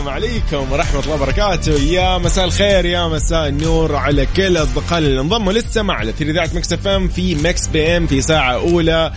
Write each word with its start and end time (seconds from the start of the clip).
السلام 0.00 0.14
عليكم 0.14 0.72
ورحمة 0.72 1.00
الله 1.00 1.14
وبركاته. 1.14 1.72
يا 1.72 2.18
مساء 2.18 2.44
الخير 2.44 2.84
يا 2.84 3.08
مساء 3.08 3.48
النور 3.48 3.96
على 3.96 4.26
كل 4.36 4.56
أصدقائنا 4.56 5.06
اللي 5.06 5.20
انضموا 5.20 5.52
للسمع 5.52 5.94
على 5.94 6.12
أثير 6.12 6.30
إذاعة 6.30 6.50
Mix 6.54 6.72
FM 6.72 7.08
في 7.08 7.34
Mix 7.34 7.66
PM 7.66 8.06
في 8.06 8.20
ساعة 8.20 8.52
أولى 8.52 9.12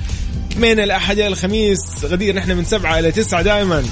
من 0.58 0.80
الأحد 0.80 1.17
إلى 1.20 1.27
الخميس. 1.27 1.80
غدير 2.03 2.35
نحن 2.35 2.52
من 2.52 2.66
سبعة 2.66 2.99
إلى 2.99 3.11
تسعة 3.11 3.41
دائما. 3.41 3.84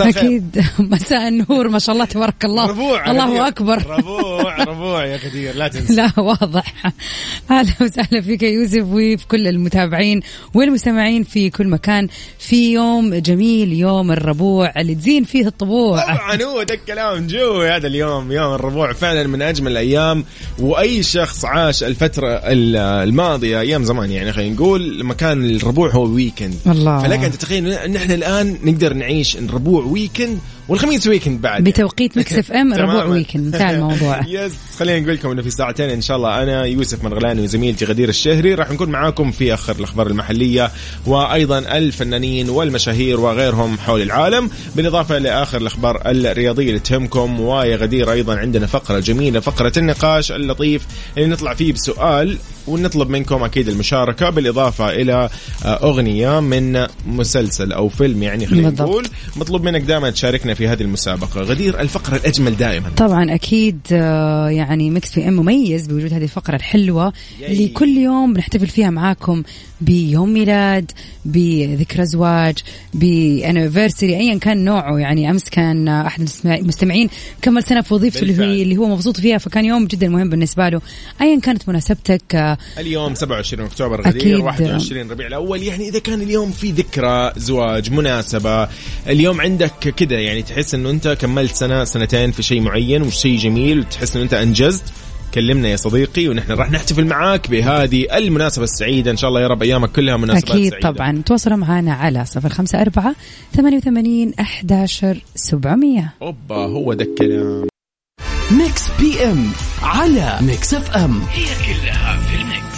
أكيد. 0.00 0.64
مساء 0.78 1.28
النور 1.28 1.68
ما 1.68 1.78
شاء 1.78 1.94
الله 1.94 2.04
تبارك 2.04 2.44
الله. 2.44 2.66
ربوع 2.66 3.10
الله. 3.10 3.48
أكبر. 3.48 3.86
ربوع 3.86 4.64
ربوع 4.64 5.04
يا 5.06 5.16
غدير 5.16 5.54
لا 5.54 5.68
تنسى. 5.68 5.92
لا 6.02 6.10
واضح. 6.16 6.92
أهلا 7.50 7.72
وسهلا 7.80 8.20
فيك 8.20 8.42
يا 8.42 8.48
يوسف 8.48 8.82
وفي 8.92 9.26
كل 9.28 9.46
المتابعين 9.48 10.20
والمستمعين 10.54 11.22
في 11.24 11.50
كل 11.50 11.66
مكان 11.68 12.08
في 12.38 12.72
يوم 12.72 13.14
جميل 13.14 13.72
يوم 13.72 14.12
الربوع 14.12 14.72
اللي 14.76 14.94
تزين 14.94 15.24
فيه 15.24 15.46
الطبوع. 15.46 16.02
طبعا 16.14 16.42
هو 16.52 16.62
ده 16.62 16.74
الكلام. 16.74 17.26
جو 17.26 17.62
هذا 17.62 17.86
اليوم 17.86 18.32
يوم 18.32 18.54
الربوع 18.54 18.92
فعلا 18.92 19.26
من 19.26 19.42
أجمل 19.42 19.72
الأيام. 19.72 20.24
وأي 20.58 21.02
شخص 21.02 21.44
عاش 21.44 21.84
الفترة 21.84 22.28
ال- 22.28 22.76
الماضية 22.76 23.60
أيام 23.60 23.84
زمان 23.84 24.10
يعني 24.10 24.32
خلينا 24.32 24.54
نقول 24.54 24.98
لما 24.98 25.14
كان 25.14 25.50
الربوع 25.56 25.90
هو 25.90 26.02
weekend 26.04 26.54
الله. 26.66 27.02
فلك 27.02 27.24
أن 27.24 27.30
تتخيل 27.32 27.72
إن 27.72 27.96
إحنا 27.96 28.14
الآن 28.14 28.58
نقدر 28.64 28.92
نعيش 28.94 29.36
الربوع 29.36 29.81
weekend 29.84 30.38
والخميس 30.68 31.06
weekend 31.06 31.40
بعد. 31.40 31.64
بتوقيت 31.64 32.18
Mix 32.18 32.32
FM 32.38 32.72
الربوع 32.74 32.94
تماماً. 32.94 33.10
Weekend 33.10 33.54
انتهى 33.54 33.74
الموضوع. 33.74 34.20
Yes 34.28 34.52
خلينا 34.78 35.00
نقول 35.00 35.14
لكم 35.14 35.30
إنه 35.30 35.42
في 35.42 35.50
ساعتين 35.50 35.90
إن 35.90 36.00
شاء 36.00 36.16
الله 36.16 36.42
أنا 36.42 36.64
يوسف 36.64 37.04
مرغلاني 37.04 37.42
وزميلتي 37.42 37.84
غدير 37.84 38.08
الشهري 38.08 38.54
راح 38.54 38.70
نكون 38.70 38.88
معاكم 38.88 39.30
في 39.30 39.54
آخر 39.54 39.76
الأخبار 39.78 40.06
المحلية 40.06 40.70
وأيضا 41.06 41.58
الفنانين 41.58 42.48
والمشاهير 42.50 43.20
وغيرهم 43.20 43.78
حول 43.78 44.02
العالم 44.02 44.50
بالإضافة 44.76 45.18
لآخر 45.18 45.58
الأخبار 45.60 46.02
الرياضية 46.06 46.68
اللي 46.68 46.80
تهمكم 46.80 47.40
ويا 47.40 47.76
غدير 47.76 48.12
أيضا 48.12 48.36
عندنا 48.36 48.66
فقرة 48.66 48.98
جميلة 49.00 49.40
فقرة 49.40 49.72
النقاش 49.76 50.32
اللطيف 50.32 50.86
اللي 51.16 51.28
نطلع 51.28 51.54
فيه 51.54 51.72
بسؤال 51.72 52.38
ونطلب 52.66 53.10
منكم 53.10 53.42
أكيد 53.44 53.68
المشاركة 53.68 54.30
بالإضافة 54.30 54.90
إلى 54.92 55.28
آه، 55.64 55.66
أغنية 55.66 56.40
من 56.40 56.86
مسلسل 57.06 57.72
أو 57.72 57.88
فيلم 57.88 58.22
يعني 58.22 58.46
خلينا. 58.46 58.70
نقول. 58.70 59.06
مطلوب 59.36 59.64
منك 59.64 59.80
دائما 59.80 60.10
تشاركنا 60.10 60.51
في 60.54 60.68
هذه 60.68 60.82
المسابقة. 60.82 61.40
غدير 61.40 61.80
الفقرة 61.80 62.16
الأجمل 62.16 62.56
دائما. 62.56 62.88
طبعا 62.96 63.34
أكيد 63.34 63.80
آه، 63.92 64.48
يعني 64.48 64.90
مكس 64.90 65.12
في 65.12 65.28
أم 65.28 65.32
مميز 65.32 65.86
بوجود 65.86 66.12
هذه 66.12 66.22
الفقرة 66.22 66.56
الحلوة 66.56 67.12
اللي 67.40 67.68
كل 67.68 67.88
يوم 67.88 68.32
بنحتفل 68.32 68.66
فيها 68.66 68.90
معاكم. 68.90 69.42
بيوم 69.82 70.32
ميلاد 70.32 70.90
بذكرى 71.24 72.04
زواج 72.06 72.58
بانيفرساري 72.94 74.16
ايا 74.16 74.38
كان 74.38 74.64
نوعه. 74.64 74.98
يعني 74.98 75.30
أمس 75.30 75.48
كان 75.50 75.88
أحد 75.88 76.20
المستمع- 76.20 76.58
المستمعين 76.58 77.08
كمل 77.42 77.62
سنة 77.62 77.80
في 77.80 77.94
وظيفته 77.94 78.22
اللي 78.22 78.62
اللي 78.62 78.76
هو 78.76 78.88
مبسوط 78.88 79.20
فيها 79.20 79.38
فكان 79.38 79.64
يوم 79.64 79.86
جدا 79.86 80.08
مهم 80.08 80.28
بالنسبة 80.30 80.68
له. 80.68 80.80
ايا 81.20 81.40
كانت 81.40 81.68
مناسبتك؟ 81.68 82.56
اليوم 82.78 83.14
27 83.14 83.66
أكتوبر. 83.66 84.00
غدير 84.00 84.40
21 84.40 85.10
ربيع 85.10 85.26
الأول. 85.26 85.62
يعني 85.62 85.88
إذا 85.88 85.98
كان 85.98 86.22
اليوم 86.22 86.50
في 86.50 86.70
ذكرى 86.70 87.32
زواج 87.36 87.90
مناسبة 87.90 88.68
اليوم 89.08 89.40
عندك 89.40 89.94
كده. 89.96 90.16
يعني 90.16 90.42
تحس 90.42 90.74
إنه 90.74 90.90
أنت 90.90 91.08
كملت 91.20 91.54
سنة 91.54 91.84
سنتين 91.84 92.30
في 92.32 92.42
شيء 92.42 92.60
معين 92.60 93.02
وشيء 93.02 93.38
جميل 93.38 93.78
وتحس 93.80 94.14
إنه 94.16 94.24
أنت 94.24 94.34
أنجزت. 94.34 94.84
كلمنا 95.34 95.68
يا 95.68 95.76
صديقي 95.76 96.28
ونحن 96.28 96.52
راح 96.52 96.70
نحتفل 96.70 97.04
معاك 97.04 97.50
بهذه 97.50 98.16
المناسبة 98.16 98.64
السعيدة. 98.64 99.10
إن 99.10 99.16
شاء 99.16 99.28
الله 99.28 99.40
يا 99.40 99.48
رب 99.48 99.62
أيامك 99.62 99.92
كلها 99.92 100.16
مناسبات 100.16 100.50
أكيد 100.50 100.70
سعيدة. 100.70 100.90
طبعا. 100.90 101.22
تواصلوا 101.26 101.56
معنا 101.56 101.94
على 101.94 102.24
صفر 102.24 102.48
خمسة 102.48 102.80
أربعة 102.80 103.14
ثمانية 103.56 103.76
وثمانين 103.76 104.34
أحداشر 104.40 105.18
سبعمية. 105.34 106.14
أوبا 106.22 106.56
هو 106.56 106.92
ده 106.92 107.04
الكلام. 107.04 107.66
Mix 108.50 108.88
PM 109.00 109.50
على 109.82 110.38
Mix 110.40 110.74
FM 110.74 111.20
هي 111.20 111.44
كلها 111.44 112.20
في 112.20 112.42
ال 112.42 112.48
mix. 112.48 112.71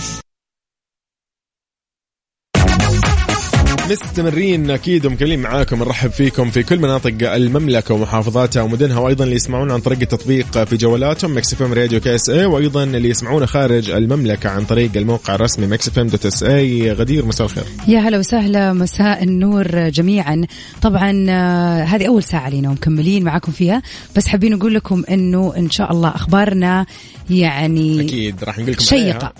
مستمرين 3.90 4.70
أكيد 4.70 5.06
ومكملين 5.06 5.38
معاكم 5.38 5.78
نرحب 5.78 6.10
فيكم 6.10 6.50
في 6.50 6.62
كل 6.62 6.78
مناطق 6.78 7.32
المملكة 7.32 7.94
ومحافظاتها 7.94 8.62
ومدنها 8.62 8.98
وأيضا 8.98 9.24
اللي 9.24 9.36
يسمعونا 9.36 9.74
عن 9.74 9.80
طريق 9.80 9.98
التطبيق 10.00 10.64
في 10.64 10.76
جوالاتهم 10.76 11.36
Mix 11.36 11.52
FM 11.52 11.72
Radio 11.72 12.00
KSA 12.00 12.44
وأيضا 12.44 12.84
اللي 12.84 13.08
يسمعونا 13.08 13.46
خارج 13.46 13.90
المملكة 13.90 14.50
عن 14.50 14.64
طريق 14.64 14.90
الموقع 14.96 15.34
الرسمي 15.34 15.66
Mix 15.66 15.88
FM 15.88 16.06
dot 16.06 16.26
SA 16.26 16.92
غدير 16.92 17.26
مساء 17.26 17.46
الخير. 17.46 17.64
يا 17.88 17.98
هلا 18.00 18.18
وسهلا 18.18 18.72
مساء 18.72 19.22
النور 19.24 19.88
جميعا. 19.88 20.42
طبعا 20.82 21.26
آه، 21.28 21.82
هذه 21.84 22.06
أول 22.06 22.22
ساعة 22.22 22.48
لينا 22.48 22.68
ومكملين 22.70 23.24
معاكم 23.24 23.52
فيها 23.52 23.82
بس 24.16 24.26
حابين 24.26 24.52
نقول 24.52 24.74
لكم 24.74 25.04
إنه 25.10 25.52
إن 25.56 25.70
شاء 25.70 25.92
الله 25.92 26.08
أخبارنا 26.08 26.86
يعني 27.30 28.00
أكيد 28.00 28.44
راح 28.44 28.58
نقول 28.58 28.72
لكم. 28.72 28.96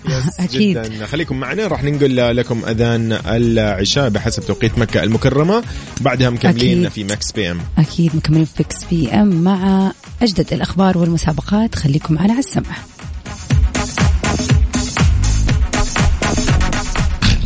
Yes، 0.07 0.39
أكيد. 0.39 0.77
جدا. 0.77 1.05
خليكم 1.05 1.39
معنا 1.39 1.67
راح 1.67 1.83
نقول 1.83 2.37
لكم 2.37 2.61
أذان 2.65 3.11
العشاء 3.25 4.09
بحسب 4.09 4.34
توقيت 4.39 4.79
مكة 4.79 5.03
المكرمة. 5.03 5.63
بعدها 6.01 6.29
مكملين 6.29 6.85
أكيد. 6.85 6.91
في 6.91 7.13
Mix 7.13 7.31
PM 7.31 7.59
أكيد 7.77 8.15
مكملين 8.15 8.45
في 8.45 8.51
Mix 8.57 8.83
PM 8.83 9.43
مع 9.43 9.91
أجدد 10.21 10.53
الأخبار 10.53 10.97
والمسابقات. 10.97 11.75
خليكم 11.75 12.13
معنا 12.13 12.31
على 12.31 12.39
السمع. 12.39 12.75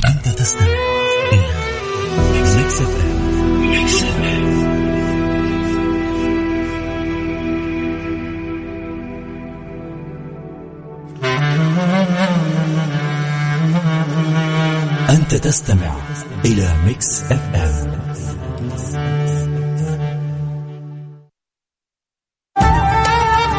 أنت 0.06 0.28
تستمع 0.28 0.66
إلى 1.34 1.60
أنت 15.10 15.36
تستمع 15.36 15.96
إلى 16.46 16.76
ميكس 16.86 17.24
اف 17.24 17.56
ام 17.56 18.00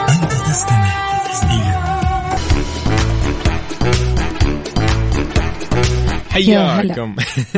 أنت 0.08 0.32
تستمع 0.32 0.90
إلى 6.36 6.76
حياكم. 6.76 7.16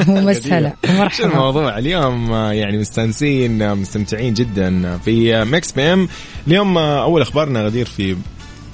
وسهلا 0.09 0.72
شو 0.87 0.93
مرحبا. 0.93 1.27
الموضوع؟ 1.27 1.78
اليوم 1.78 2.32
آه، 2.32 2.53
يعني 2.53 2.78
مستانسين 2.78 3.62
آه، 3.62 3.75
مستمتعين 3.75 4.34
جدا 4.34 4.99
في 4.99 5.37
آه، 5.37 5.44
Mix 5.44 5.72
PM 5.72 6.09
اليوم 6.47 6.78
أول 6.78 7.22
أخبارنا 7.22 7.62
غدير 7.65 7.87
في 7.87 8.16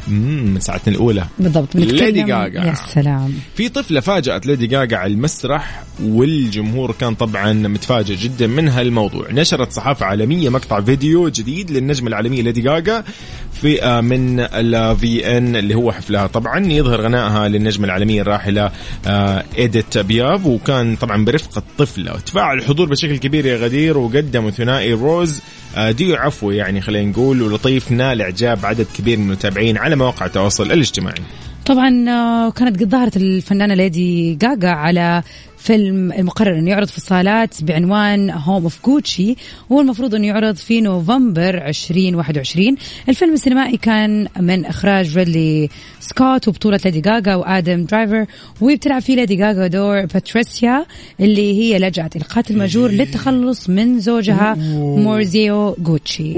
مم، 0.08 0.54
من 0.54 0.60
ساعتنا 0.60 0.94
الأولى. 0.94 1.24
بالضبط 1.38 1.74
ليدي 1.74 2.32
غاغا. 2.32 2.48
يا 2.66 2.74
سلام. 2.94 3.34
في 3.54 3.68
طفلة 3.68 4.00
فاجأت 4.00 4.46
ليدي 4.46 4.66
جاجا 4.66 4.96
على 4.96 5.12
المسرح 5.12 5.82
والجمهور 6.02 6.92
كان 7.00 7.14
طبعا 7.14 7.52
متفاجئ 7.52 8.14
جدا 8.16 8.46
من 8.46 8.68
هالموضوع. 8.68 9.26
نشرت 9.30 9.72
صحافة 9.72 10.06
عالمية 10.06 10.48
مقطع 10.48 10.80
فيديو 10.80 11.28
جديد 11.28 11.70
للنجمة 11.70 12.08
العالمية 12.08 12.42
ليدي 12.42 12.60
جاجا 12.60 13.04
في 13.52 13.82
آه، 13.84 14.00
من 14.00 14.40
La 14.40 14.79
Vie 14.79 15.38
en 15.38 15.56
اللي 15.56 15.74
هو 15.74 15.92
حفلها 15.92 16.26
طبعا 16.26 16.66
يظهر 16.66 17.00
غنائها 17.00 17.48
للنجمة 17.48 17.84
العالمية 17.84 18.22
الراحلة 18.22 18.70
آه، 19.06 19.44
إيديث 19.58 19.98
بياف 19.98 20.46
وكان 20.46 20.96
طبعا 20.96 21.24
برفقة 21.24 21.62
طفلة 21.78 22.12
تفاعل 22.18 22.58
الحضور 22.58 22.88
بشكل 22.88 23.16
كبير 23.16 23.46
يا 23.46 23.56
غدير 23.56 23.98
وقدموا 23.98 24.50
ثنائي 24.50 24.92
Rose 24.92 25.40
آه، 25.40 25.67
ديو 25.76 26.16
عفوي 26.16 26.56
يعني 26.56 26.80
خلينا 26.80 27.10
نقول 27.10 27.42
ولطيف 27.42 27.92
نال 27.92 28.22
اعجاب 28.22 28.66
عدد 28.66 28.86
كبير 28.96 29.18
من 29.18 29.24
المتابعين 29.24 29.78
على 29.78 29.96
مواقع 29.96 30.26
التواصل 30.26 30.72
الاجتماعي. 30.72 31.22
طبعا 31.68 32.08
آه، 32.08 32.50
كانت 32.50 32.80
قد 32.80 32.88
ظهرت 32.88 33.16
الفنانة 33.16 33.74
ليدي 33.74 34.34
جاجا 34.34 34.68
على 34.68 35.22
فيلم 35.58 36.12
المقرر 36.12 36.58
إنه 36.58 36.70
يعرض 36.70 36.86
في 36.86 36.96
الصالات 36.96 37.64
بعنوان 37.64 38.30
House 38.30 38.62
of 38.62 38.78
Gucci 38.86 39.36
وهو 39.70 39.80
المفروض 39.80 40.14
إنه 40.14 40.26
يعرض 40.26 40.56
في 40.56 40.80
نوفمبر 40.80 41.66
2021 41.66 42.76
الفيلم 43.08 43.32
السينمائي 43.32 43.76
كان 43.76 44.28
من 44.40 44.64
إخراج 44.64 45.18
ريدلي 45.18 45.68
سكوت 46.00 46.48
وبطولة 46.48 46.80
ليدي 46.84 47.00
جاجا 47.00 47.34
وآدم 47.34 47.84
درايفر. 47.84 48.26
وبتلعب 48.60 49.02
فيه 49.02 49.16
ليدي 49.16 49.36
جاجا 49.36 49.66
دور 49.66 50.06
باتريسيا 50.06 50.86
اللي 51.20 51.60
هي 51.60 51.78
لجأت 51.78 52.16
إلى 52.16 52.24
قاتل 52.24 52.58
مأجور 52.58 52.90
للتخلص 52.90 53.68
من 53.68 54.00
زوجها 54.00 54.54
مورزيو 54.74 55.76
جوتشي 55.78 56.34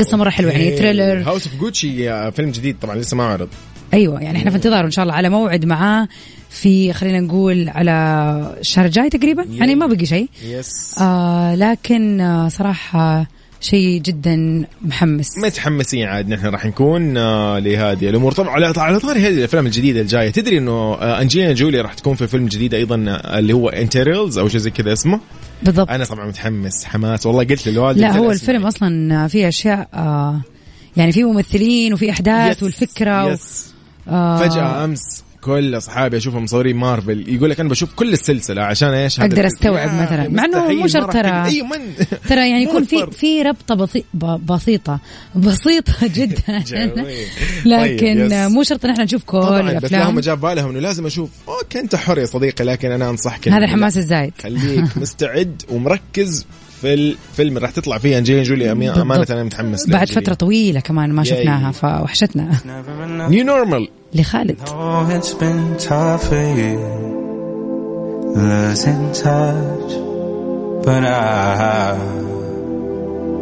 قصة 0.00 0.16
مرة 0.16 0.30
حلوة 0.30 0.52
يعني 0.52 0.76
thriller 0.76 1.22
House 1.22 1.46
of 1.46 1.56
Gucci 1.60 2.32
فيلم 2.32 2.50
جديد 2.50 2.76
طبعا 2.80 2.96
لسه 2.96 3.16
ما 3.16 3.24
عرض. 3.24 3.48
أيوه 3.94 4.22
يعني 4.22 4.38
إحنا 4.38 4.50
في 4.50 4.56
انتظار 4.56 4.84
إن 4.84 4.90
شاء 4.90 5.02
الله 5.02 5.14
على 5.14 5.28
موعد 5.28 5.64
معاه 5.64 6.08
في 6.50 6.92
خلينا 6.92 7.20
نقول 7.20 7.68
على 7.68 7.92
الشهر 8.60 8.84
الجاي 8.84 9.10
تقريبا؟ 9.10 9.46
يعني 9.50 9.74
ما 9.74 9.86
بقي 9.86 10.06
شيء. 10.06 10.28
yes 10.44 10.98
آه 11.00 11.54
لكن 11.54 12.20
آه 12.20 12.48
صراحة 12.48 13.26
شيء 13.60 14.00
جدا 14.00 14.64
محمس. 14.82 15.38
متحمسين 15.38 16.06
عاد 16.06 16.28
نحن 16.28 16.46
راح 16.46 16.66
نكون 16.66 17.16
آه 17.16 17.58
لهذه 17.58 18.08
الأمور. 18.08 18.32
طبعا 18.32 18.50
على 18.50 18.72
على 18.76 18.98
طاري 18.98 19.20
هذه 19.20 19.34
الأفلام 19.38 19.66
الجديدة 19.66 20.00
الجاية. 20.00 20.30
تدري 20.30 20.58
إنه 20.58 20.72
آه 20.72 21.20
انجلينا 21.20 21.52
جولي 21.52 21.80
راح 21.80 21.94
تكون 21.94 22.14
في 22.14 22.26
فيلم 22.26 22.46
جديد 22.46 22.74
أيضا 22.74 23.04
آه، 23.08 23.38
اللي 23.38 23.52
هو 23.52 23.68
Eternals 23.68 24.38
أو 24.38 24.48
شيء 24.48 24.60
زي 24.60 24.70
كذا 24.70 24.92
اسمه؟ 24.92 25.20
بالضبط. 25.62 25.90
أنا 25.90 26.04
طبعا 26.04 26.26
متحمس 26.26 26.84
حماس. 26.84 27.26
والله 27.26 27.44
قلت 27.44 27.68
للوالد 27.68 27.98
لا 27.98 28.16
هو 28.16 28.30
الفيلم. 28.30 28.66
أصلا 28.66 29.28
فيه 29.28 29.48
أشياء 29.48 29.88
آه 29.94 30.40
يعني 30.96 31.12
في 31.12 31.24
ممثلين 31.24 31.92
وفي 31.92 32.10
أحداث 32.10 32.56
yes، 32.56 32.62
والفكرة 32.62 33.26
و... 33.26 33.36
آه 34.08 34.36
فجأة 34.36 34.84
أمس 34.84 35.26
كل 35.40 35.76
أصحابي 35.76 36.16
أشوفهم 36.16 36.42
مصورين 36.44 36.76
مارفل 36.76 37.28
يقول 37.28 37.50
لك 37.50 37.60
أنا 37.60 37.68
بشوف 37.68 37.94
كل 37.94 38.12
السلسلة 38.12 38.62
عشان 38.62 38.88
إيش 38.88 39.20
أقدر. 39.20 39.46
أستوعب 39.46 39.94
مثلاً. 39.94 40.28
مع 40.28 40.44
إنه 40.44 40.68
مو 40.68 40.86
شرط 40.86 41.12
ترى. 41.12 41.22
تقدر- 41.22 41.44
أي 41.44 41.62
من 41.62 41.94
ترى 42.28 42.50
يعني 42.50 42.62
يكون 42.62 42.84
في. 42.84 43.06
في 43.10 43.42
ربطة 43.42 43.74
بسي... 43.74 44.04
ب... 44.14 44.24
بسيطة 44.24 44.98
بسيطة 45.34 45.92
جدا. 46.02 46.42
لكن 47.66 48.28
طيب،. 48.28 48.50
مو 48.50 48.62
شرط 48.62 48.84
إن 48.84 48.90
إحنا 48.90 49.04
نشوف 49.04 49.24
كل 49.24 49.40
طبعا 49.40 49.72
بس 49.72 49.92
لهم 49.92 50.20
جاء 50.20 50.34
بالهم 50.34 50.70
إنه 50.70 50.80
لازم 50.80 51.06
أشوف 51.06 51.30
okay 51.48 51.80
أنت 51.80 51.96
حر 51.96 52.18
يا 52.18 52.26
صديقي 52.26 52.64
لكن 52.64 52.92
أنا 52.92 53.10
أنصحك 53.10 53.48
إنه 53.48 53.56
هذا 53.56 53.64
الحماس 53.64 53.96
الزايد 53.96 54.32
خليك 54.42 54.96
مستعد 54.96 55.62
ومركز 55.70 56.46
في 56.80 56.94
الفيلم 56.94 57.48
اللي 57.48 57.60
راح 57.60 57.70
تطلع 57.70 57.98
فيه 57.98 58.18
انجلينا 58.18 58.42
جولي. 58.42 58.72
أمانة 58.72 59.26
أنا 59.30 59.44
متحمس 59.44 59.88
بعد 59.88 60.08
فترة 60.08 60.34
طويلة 60.34 60.80
كمان 60.80 61.12
ما. 61.12 61.24
شفناها 61.24 61.72
فوحشتنا 61.72 62.50
new 63.28 63.44
normal 63.44 63.88
لخالد 64.14 64.60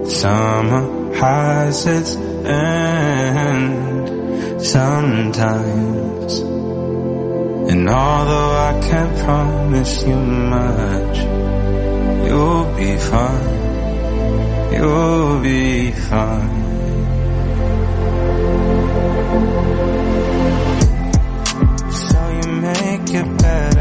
summer 0.05 0.85
has 1.21 1.87
its 1.87 2.17
end 2.45 4.07
sometimes. 4.75 6.33
And 7.71 7.89
although 7.89 8.53
I 8.71 8.73
can't 8.89 9.15
promise 9.25 10.03
you 10.03 10.17
much, 10.57 11.17
you'll 12.26 12.65
be 12.76 12.97
fine, 12.97 14.73
you'll 14.73 15.41
be 15.41 15.93
fine. 15.93 16.62
So 21.93 22.21
you 22.37 22.47
make 22.69 23.15
it 23.21 23.38
better 23.38 23.74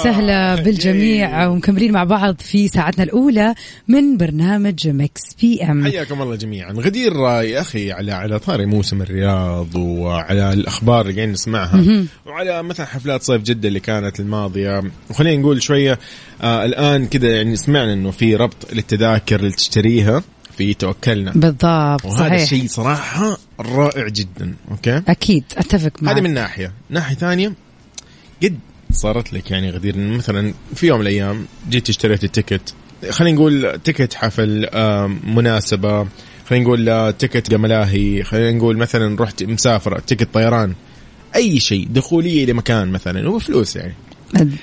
وسهلا 0.00 0.54
بالجميع 0.54 1.46
ومكملين 1.46 1.92
مع 1.92 2.04
بعض 2.04 2.40
في 2.40 2.68
ساعتنا 2.68 3.04
الأولى 3.04 3.54
من 3.88 4.16
برنامج 4.16 4.88
Mix 4.88 5.22
PM. 5.40 5.84
حياكم 5.84 6.22
الله 6.22 6.36
جميعا. 6.36 6.72
غدير 6.72 7.26
آه، 7.26 7.42
يا 7.42 7.60
أخي 7.60 7.92
على 7.92 8.12
على 8.12 8.38
طاري 8.38 8.66
موسم 8.66 9.02
الرياض 9.02 9.76
وعلى 9.76 10.52
الأخبار 10.52 11.00
اللي 11.00 11.14
قاعدين 11.14 11.32
نسمعها. 11.32 12.04
وعلى 12.26 12.62
مثلا 12.62 12.86
حفلات 12.86 13.22
صيف 13.22 13.42
جدة 13.42 13.68
اللي 13.68 13.80
كانت 13.80 14.20
الماضية. 14.20 14.82
وخلينا 15.10 15.42
نقول 15.42 15.62
شوية 15.62 15.98
آه 16.42 16.64
الآن 16.64 17.06
كذا 17.06 17.36
يعني 17.36 17.56
سمعنا 17.56 17.92
إنه 17.92 18.10
في 18.10 18.36
ربط 18.36 18.72
للتذاكر 18.72 19.40
اللي 19.40 19.50
تشتريها 19.50 20.22
في 20.56 20.74
توكلنا. 20.74 21.32
بالضبط 21.32 22.04
وهذا 22.04 22.18
صحيح. 22.18 22.42
الشيء 22.42 22.66
صراحة 22.66 23.38
رائع 23.60 24.08
جدا 24.08 24.54
okay؟ 24.70 25.02
أكيد 25.08 25.44
أتفق 25.56 26.02
معك. 26.02 26.14
هذه 26.14 26.22
من 26.22 26.34
ناحية. 26.34 26.72
ناحية 26.90 27.14
ثانية 27.16 27.52
قد 28.42 28.58
صارت 28.94 29.32
لك 29.32 29.50
يعني 29.50 29.70
غدير؟ 29.70 29.96
مثلا 29.96 30.54
في 30.74 30.86
يوم 30.86 31.00
من 31.00 31.06
الأيام 31.06 31.46
جيت 31.70 31.88
اشتريت 31.88 32.24
ال 32.24 32.30
ticket. 32.30 32.74
خلينا 33.10 33.36
نقول 33.36 33.80
ticket 33.84 34.14
حفل 34.14 34.68
مناسبة. 35.26 36.06
خلينا 36.46 36.64
نقول 36.64 36.88
آه، 36.88 37.10
ticket 37.10 37.54
ملاهي 37.54 38.22
خلينا 38.22 38.58
نقول 38.58 38.76
مثلا 38.76 39.16
رحت 39.20 39.42
مسافرة 39.42 40.00
ticket 40.06 40.28
طيران. 40.34 40.74
أي 41.36 41.60
شيء 41.60 41.88
دخولية 41.90 42.46
لمكان 42.46 42.88
مثلا 42.88 43.30
وفلوس 43.30 43.76
يعني. 43.76 43.94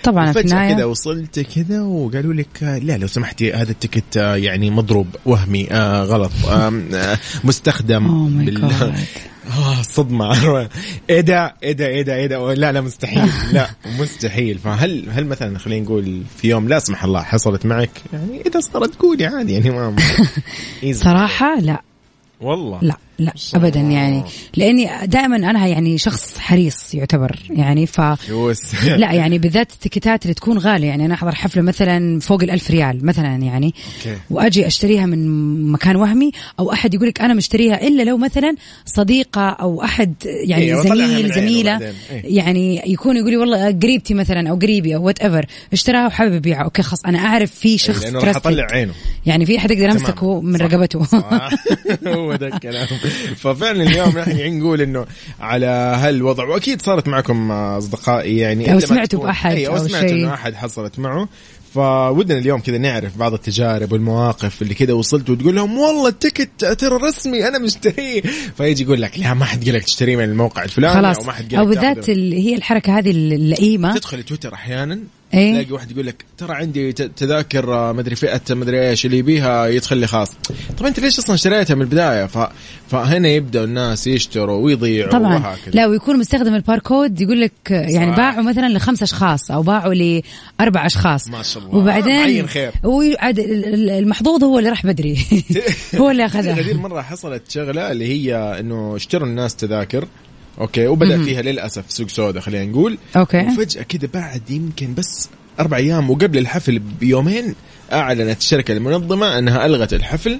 طبعا 0.03 0.31
في 0.31 0.43
فجأة 0.43 0.73
كذا 0.73 0.85
وصلت 0.85 1.39
كذا 1.39 1.81
وقالوا 1.81 2.33
لك 2.33 2.63
آه، 2.63 2.77
لا 2.77 2.97
لو 2.97 3.07
سمحتي 3.07 3.53
هذا 3.53 3.71
ال 3.71 3.78
ticket 3.78 4.17
آه، 4.17 4.35
يعني 4.35 4.69
مضروب 4.69 5.07
وهمي 5.25 5.67
آه 5.71 6.03
غلط 6.03 6.31
آه 6.49 7.17
مستخدم. 7.43 8.07
Oh. 8.07 9.30
آه 9.51 9.81
صدمة. 9.81 10.31
إيه 11.09 11.21
ده؟ 11.21 11.55
إيه 11.63 11.71
ده؟ 11.71 11.87
إيه 11.87 12.01
ده؟ 12.01 12.15
إيه 12.15 12.27
ده؟ 12.27 12.53
لا 12.53 12.71
لا 12.71 12.81
مستحيل. 12.81 13.29
لا 13.53 13.69
مستحيل. 13.99 14.59
فهل 14.59 15.09
هل 15.09 15.25
مثلا 15.25 15.57
خلينا 15.57 15.85
نقول 15.85 16.21
في 16.37 16.49
يوم 16.49 16.67
لا 16.67 16.79
سمح 16.79 17.03
الله 17.03 17.21
حصلت 17.21 17.65
معك؟ 17.65 18.01
يعني 18.13 18.41
إذا 18.45 18.59
صارت 18.59 18.95
قولي 18.95 19.25
عادي 19.25 19.53
يعني 19.53 19.69
ما. 19.69 19.95
صراحة 20.91 21.59
لا. 21.59 21.81
والله. 22.41 22.79
لا. 22.81 22.95
لا 23.21 23.33
ابدا 23.55 23.79
يعني 23.79 24.23
لأني 24.55 24.89
دائما 25.05 25.35
أنا 25.35 25.67
يعني 25.67 25.97
شخص 25.97 26.37
حريص 26.37 26.93
يعتبر 26.93 27.35
يعني 27.49 27.85
ف 27.85 28.01
لا 28.85 29.11
يعني 29.13 29.37
بالذات 29.37 29.71
التيكيتات 29.71 30.23
اللي 30.23 30.33
تكون 30.33 30.57
غالية 30.57 30.87
يعني 30.87 31.05
أنا 31.05 31.13
أحضر 31.13 31.35
حفلة 31.35 31.61
مثلا 31.61 32.19
فوق 32.19 32.43
الألف 32.43 32.71
ريال 32.71 33.05
مثلا 33.05 33.35
يعني 33.35 33.73
أوكي. 33.97 34.17
وأجي 34.29 34.67
أشتريها 34.67 35.05
من 35.05 35.71
مكان 35.71 35.95
وهمي 35.95 36.31
أو 36.59 36.71
أحد 36.73 36.93
يقول 36.93 37.07
لك 37.07 37.21
أنا 37.21 37.33
مشتريها 37.33 37.87
إلا 37.87 38.03
لو 38.03 38.17
مثلا 38.17 38.55
صديقة 38.85 39.49
أو 39.49 39.83
أحد 39.83 40.13
يعني 40.25 40.63
إيه، 40.63 40.75
زميل 40.75 41.33
زميلة. 41.33 41.77
إيه. 41.81 41.93
يعني 42.23 42.81
يكون 42.85 43.17
يقول 43.17 43.31
لي 43.31 43.37
والله 43.37 43.71
قريبتي 43.71 44.13
مثلا 44.13 44.49
أو 44.49 44.55
قريبي 44.55 44.95
أو 44.95 45.03
whatever 45.05 45.45
اشتراها 45.73 46.07
وحابب 46.07 46.33
يبيعها 46.33 46.63
okay 46.63 46.81
خلاص 46.81 47.05
أنا 47.05 47.19
أعرف 47.19 47.51
في 47.51 47.77
شخص 47.77 48.03
لأنه 48.03 48.19
راح 48.19 48.33
trusted. 48.33 48.37
أطلع 48.37 48.67
عينه 48.71 48.93
يعني 49.25 49.45
في 49.45 49.57
أحد 49.57 49.71
يقدر. 49.71 49.91
امسكه 49.91 50.41
من 50.41 50.57
صح. 50.57 50.65
رقبته. 50.65 51.07
هو 52.07 52.35
ده 52.35 52.47
الكلام 52.47 52.87
ففعلا 53.43 53.83
اليوم 53.83 54.17
نحن 54.17 54.59
نقول 54.59 54.81
إنه 54.81 55.05
على 55.39 55.65
هالوضع 55.65 56.47
وأكيد 56.47 56.81
صارت 56.81 57.07
معكم 57.07 57.51
أصدقائي 57.51 58.37
يعني 58.37 58.73
ما 58.73 58.79
سمعتوا 58.79 59.23
بأحد 59.23 59.55
أي، 59.55 59.67
أو 59.67 59.77
أو 59.77 59.87
سمعتوا. 59.87 60.09
إنه 60.09 60.33
أحد 60.33 60.55
حصلت 60.55 60.99
معه. 60.99 61.29
فودنا 61.73 62.37
اليوم 62.37 62.59
كذا 62.59 62.77
نعرف 62.77 63.17
بعض 63.17 63.33
التجارب 63.33 63.91
والمواقف 63.91 64.61
اللي 64.61 64.73
كذا 64.73 64.93
وصلت 64.93 65.29
وتقول 65.29 65.55
لهم 65.55 65.77
والله 65.77 66.07
ال 66.07 66.16
ticket 66.16 66.65
ترى 66.65 66.95
رسمي 66.95 67.47
أنا 67.47 67.57
مشتريه 67.57 68.21
فيجي 68.57 68.83
يقول 68.83 69.01
لك 69.01 69.19
لا 69.19 69.33
ما 69.33 69.45
حد 69.45 69.65
قال 69.65 69.73
لك 69.73 69.83
تشتريه 69.83 70.15
من 70.15 70.23
الموقع 70.23 70.63
الفلاني 70.63 70.93
خلاص. 70.93 71.19
أو 71.19 71.25
ما 71.25 71.31
حد 71.31 71.51
قال 71.51 71.59
أو 71.59 71.65
بالذات 71.65 72.09
هي 72.09 72.55
الحركة 72.55 72.97
هذه 72.97 73.11
اللئيمة. 73.11 73.95
تدخل 73.95 74.23
تويتر 74.23 74.53
أحيانا 74.53 74.99
إيه؟ 75.33 75.51
تلاقي 75.53 75.71
واحد 75.71 75.91
يقول 75.91 76.07
لك 76.07 76.25
ترى 76.37 76.55
عندي 76.55 76.91
تذاكر 76.93 77.73
آه، 77.73 77.91
مدري 77.91 78.15
فئة 78.15 78.41
مدري 78.49 78.89
إيش 78.89 79.05
اللي 79.05 79.17
يبيها 79.17 79.67
يدخل 79.67 79.97
لي 79.97 80.07
خاص 80.07 80.31
طب 80.77 80.85
أنت 80.85 80.99
ليش 80.99 81.19
أصلا 81.19 81.35
اشتريتها 81.35 81.75
من 81.75 81.81
البداية 81.81 82.25
ف... 82.25 82.47
فهنا 82.89 83.27
يبدأ 83.27 83.63
الناس 83.63 84.07
يشتروا 84.07 84.65
ويضيعوا 84.65 85.11
طبعا 85.11 85.35
وهكذا 85.35 85.73
لا 85.73 85.87
ويكون 85.87 86.19
مستخدم 86.19 86.55
الباركود 86.55 87.21
يقول 87.21 87.41
لك 87.41 87.71
يعني 87.71 88.11
صح. 88.11 88.17
باعوا 88.17 88.43
مثلا 88.43 88.69
لخمس 88.69 89.03
أشخاص 89.03 89.51
أو 89.51 89.61
باعوا 89.61 89.93
لأربع 89.93 90.85
أشخاص 90.85 91.27
ما 91.27 91.43
شاء 91.43 91.63
الله. 91.63 91.75
وبعدين 91.75 92.15
معين 92.15 92.47
خير. 92.47 92.71
المحظوظ 93.99 94.43
هو 94.43 94.59
اللي 94.59 94.69
راح 94.69 94.85
بدري 94.85 95.17
هو 95.99 96.11
اللي 96.11 96.25
أخذها 96.25 96.73
مره 96.73 97.01
حصلت 97.01 97.51
شغلة 97.51 97.91
اللي 97.91 98.05
هي 98.05 98.59
إنه 98.59 98.95
اشتروا 98.95 99.27
الناس 99.27 99.55
تذاكر 99.55 100.07
okay 100.61 100.87
وبدأ 100.87 101.23
فيها 101.23 101.41
للأسف 101.41 101.83
سوق 101.91 102.07
سوداء 102.07 102.41
خلينا 102.43 102.65
نقول. 102.65 102.97
okay. 103.15 103.37
وفجأة 103.47 103.83
كذا 103.83 104.09
بعد 104.13 104.49
يمكن 104.49 104.93
بس 104.93 105.29
أربع 105.59 105.77
أيام 105.77 106.09
وقبل 106.09 106.37
الحفل 106.37 106.79
بيومين 106.79 107.55
أعلنت 107.91 108.39
الشركة 108.39 108.71
المنظمة 108.71 109.37
أنها 109.39 109.65
ألغت 109.65 109.93
الحفل. 109.93 110.39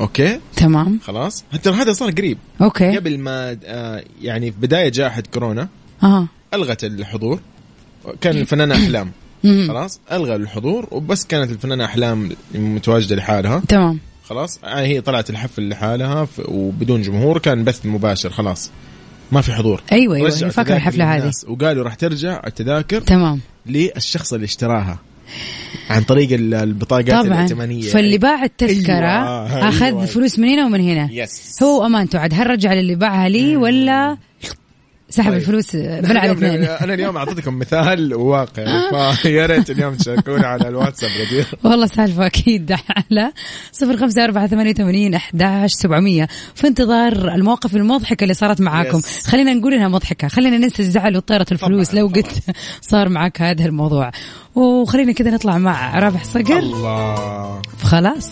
okay. 0.00 0.40
تمام. 0.56 1.00
خلاص. 1.04 1.44
ترى 1.62 1.74
هذا 1.74 1.92
صار 1.92 2.10
قريب. 2.10 2.38
okay. 2.60 2.96
قبل 2.96 3.18
ما 3.18 3.56
آه، 3.64 4.04
يعني 4.22 4.52
في 4.52 4.58
بداية 4.60 4.88
جائحة 4.88 5.22
كورونا 5.34 5.68
أها. 6.02 6.28
ألغت 6.54 6.84
الحضور. 6.84 7.40
كان 8.20 8.36
الفنانة 8.36 8.74
أحلام. 8.74 9.10
خلاص. 9.68 10.00
ألغى 10.12 10.34
الحضور 10.34 10.88
وبس 10.90 11.24
كانت 11.26 11.50
الفنانة 11.50 11.84
أحلام 11.84 12.30
متواجدة 12.54 13.16
لحالها. 13.16 13.62
تمام. 13.68 13.98
خلاص. 14.24 14.58
آه، 14.64 14.80
هي 14.80 15.00
طلعت 15.00 15.30
الحفل 15.30 15.68
لحالها 15.68 16.28
وبدون 16.48 17.02
جمهور. 17.02 17.38
كان 17.38 17.64
بث 17.64 17.86
مباشر. 17.86 18.30
خلاص. 18.30 18.70
ما 19.32 19.40
في 19.40 19.52
حضور. 19.52 19.82
أيوه 19.92 20.16
أيوه 20.16 20.28
التذاكر 20.28 20.76
الحفلة 20.76 21.16
هذه. 21.16 21.32
وقالوا 21.48 21.84
راح 21.84 21.94
ترجع 21.94 22.40
التذاكر 22.46 23.00
تمام. 23.00 23.40
للشخص 23.66 24.32
اللي 24.32 24.44
اشتراها. 24.44 24.98
عن 25.90 26.02
طريق 26.02 26.32
ال- 26.32 26.54
البطاقات 26.54 27.10
طبعا. 27.10 27.22
الائتمانية. 27.22 27.82
فاللي 27.90 28.18
باع 28.18 28.44
التذكرة 28.44 28.94
أيوة، 28.94 29.68
أخذ 29.68 29.84
أيوة. 29.84 30.06
فلوس 30.06 30.38
من 30.38 30.48
هنا 30.48 30.66
ومن 30.66 30.80
هنا. 30.80 31.08
يس 31.12 31.62
هو 31.62 31.86
امانته 31.86 32.18
عاد 32.18 32.34
هل 32.34 32.46
رجع 32.46 32.72
للي 32.74 32.94
باعها 32.94 33.28
لي 33.28 33.56
ولا 33.56 34.16
سحب 35.10 35.30
طيب. 35.30 35.38
الفلوس 35.38 35.76
بلع 35.76 36.24
الاثنين 36.24 36.64
أنا 36.64 36.94
اليوم 36.94 37.16
أعطيتكم 37.16 37.58
مثال 37.58 38.14
واقع 38.14 39.12
فيا 39.12 39.46
ريت 39.46 39.70
اليوم 39.70 39.94
تشاركونا 39.94 40.46
على 40.46 40.68
الواتساب 40.68 41.10
غدير 41.10 41.46
والله 41.64 41.86
سالفة 41.86 42.26
أكيد 42.26 42.72
على 42.72 43.32
صفر 43.72 43.96
خمسة 43.96 44.24
أربعة 44.24 44.46
ثمانية 44.46 44.70
وثمانين 44.70 45.14
أحداش 45.14 45.72
سبعمية. 45.72 46.28
في 46.54 46.66
انتظار 46.66 47.12
المواقف 47.34 47.76
المضحكة 47.76 48.22
اللي 48.24 48.34
صارت 48.34 48.60
معاكم. 48.60 49.00
Yes. 49.00 49.26
خلينا 49.26 49.54
نقول 49.54 49.74
إنها 49.74 49.88
مضحكة. 49.88 50.28
خلينا 50.28 50.58
ننسى 50.58 50.82
الزعل 50.82 51.16
وطيرة 51.16 51.46
الفلوس 51.52 51.90
طبعاً، 51.90 52.00
لو. 52.02 52.08
قلت 52.08 52.42
صار 52.80 53.08
معك 53.08 53.42
هذا 53.42 53.64
الموضوع. 53.64 54.10
وخلينا 54.54 55.12
كذا 55.12 55.30
نطلع 55.30 55.58
مع 55.58 55.98
رابح 55.98 56.24
صقر. 56.24 56.58
الله. 56.58 57.62
خلاص 57.82 58.30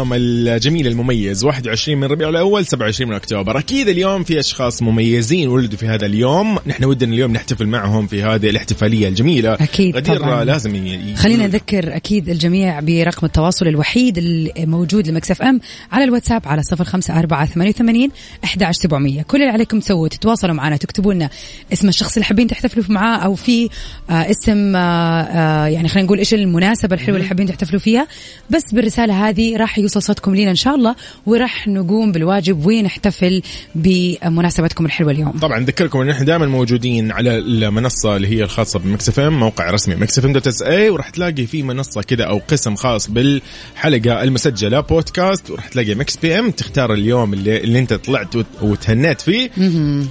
اليوم 0.00 0.12
الجميل 0.54 0.86
المميز. 0.86 1.44
21 1.44 1.98
من 1.98 2.04
ربيع 2.04 2.28
الأول 2.28 2.66
27 2.66 3.10
من 3.10 3.16
أكتوبر. 3.16 3.58
أكيد 3.58 3.88
اليوم 3.88 4.24
في 4.24 4.40
أشخاص 4.40 4.82
مميزين 4.82 5.48
ولدوا 5.48 5.78
في 5.78 5.86
هذا 5.86 6.06
اليوم. 6.06 6.58
نحن 6.66 6.84
ودنا 6.84 7.14
اليوم 7.14 7.32
نحتفل 7.32 7.66
معهم 7.66 8.06
في 8.06 8.22
هذه 8.22 8.50
الاحتفالية 8.50 9.08
الجميلة. 9.08 9.54
أكيد 9.54 9.96
غدير 9.96 10.16
طبعاً. 10.16 10.44
لازم 10.44 10.86
ي- 10.86 11.16
خلينا 11.16 11.46
نذكر 11.46 11.96
أكيد 11.96 12.28
الجميع 12.28 12.80
برقم 12.80 13.26
التواصل 13.26 13.66
الوحيد 13.68 14.18
الموجود 14.58 15.08
لمكسف 15.08 15.42
أم 15.42 15.60
على 15.92 16.04
الواتساب 16.04 16.42
على 16.48 16.62
صفر 16.62 16.84
خمسة 16.84 17.18
أربعة 17.18 17.46
ثمانية 17.46 17.70
وثمانين 17.70 18.10
إحدى 18.44 18.72
سبعمئه 18.72 19.22
كل 19.22 19.38
اللي 19.42 19.52
عليكم 19.52 19.80
تسووا 19.80 20.08
تتواصلوا 20.08 20.54
معنا 20.54 20.76
تكتبوا 20.76 21.14
لنا 21.14 21.30
اسم 21.72 21.88
الشخص 21.88 22.12
اللي 22.14 22.24
حابين 22.24 22.46
تحتفلوا 22.46 22.84
معاه 22.88 23.18
أو 23.18 23.34
في 23.34 23.68
آه 24.10 24.12
اسم 24.12 24.76
آه 24.76 24.80
آه 25.22 25.66
يعني 25.66 25.88
خلينا 25.88 26.06
نقول 26.06 26.18
إيش 26.18 26.34
المناسبة 26.34 26.94
الحلوة 26.94 27.16
اللي 27.16 27.28
حابين 27.28 27.46
تحتفلوا 27.46 27.80
فيها. 27.80 28.06
بس 28.50 28.62
بالرسالة 28.72 29.28
هذه 29.28 29.56
راح 29.56 29.78
يوصل 29.78 30.02
صوتكم 30.02 30.34
لينا 30.40 30.50
إن 30.50 30.56
شاء 30.56 30.74
الله 30.74 30.94
وراح 31.26 31.68
نقوم 31.68 32.12
بالواجب 32.12 32.66
ونحتفل 32.66 33.42
بمناسبتكم 33.74 34.86
الحلوة 34.86 35.12
اليوم 35.12 35.30
طبعا 35.30 35.58
نذكركم 35.58 36.00
إن 36.00 36.10
إحنا 36.10 36.24
دائما 36.24 36.46
موجودين 36.46 37.12
على 37.12 37.38
المنصة 37.38 38.16
اللي 38.16 38.28
هي 38.28 38.42
الخاصة 38.42 38.78
ب 38.78 39.08
Mix 39.08 39.20
FM 39.20 39.40
موقع 39.40 39.70
رسمي 39.70 39.94
Mix 39.94 40.18
FM 40.18 40.32
dot 40.32 40.46
SA 40.46 40.90
وراح 40.90 41.10
تلاقي 41.10 41.46
في 41.46 41.62
منصة 41.62 42.02
كذا 42.02 42.24
أو 42.24 42.40
قسم 42.48 42.74
خاص 42.74 43.10
بالحلقة 43.10 44.22
المسجلة 44.22 44.80
بودكاست 44.80 45.50
وراح 45.50 45.68
تلاقي 45.68 45.94
Mix 45.94 46.16
PM 46.16 46.50
تختار 46.50 46.92
اليوم 46.94 47.32
اللي, 47.34 47.56
اللي 47.56 47.78
أنت 47.78 47.92
طلعت 47.94 48.36
وت- 48.36 48.46
وتهنيت 48.62 49.20
فيه 49.20 49.50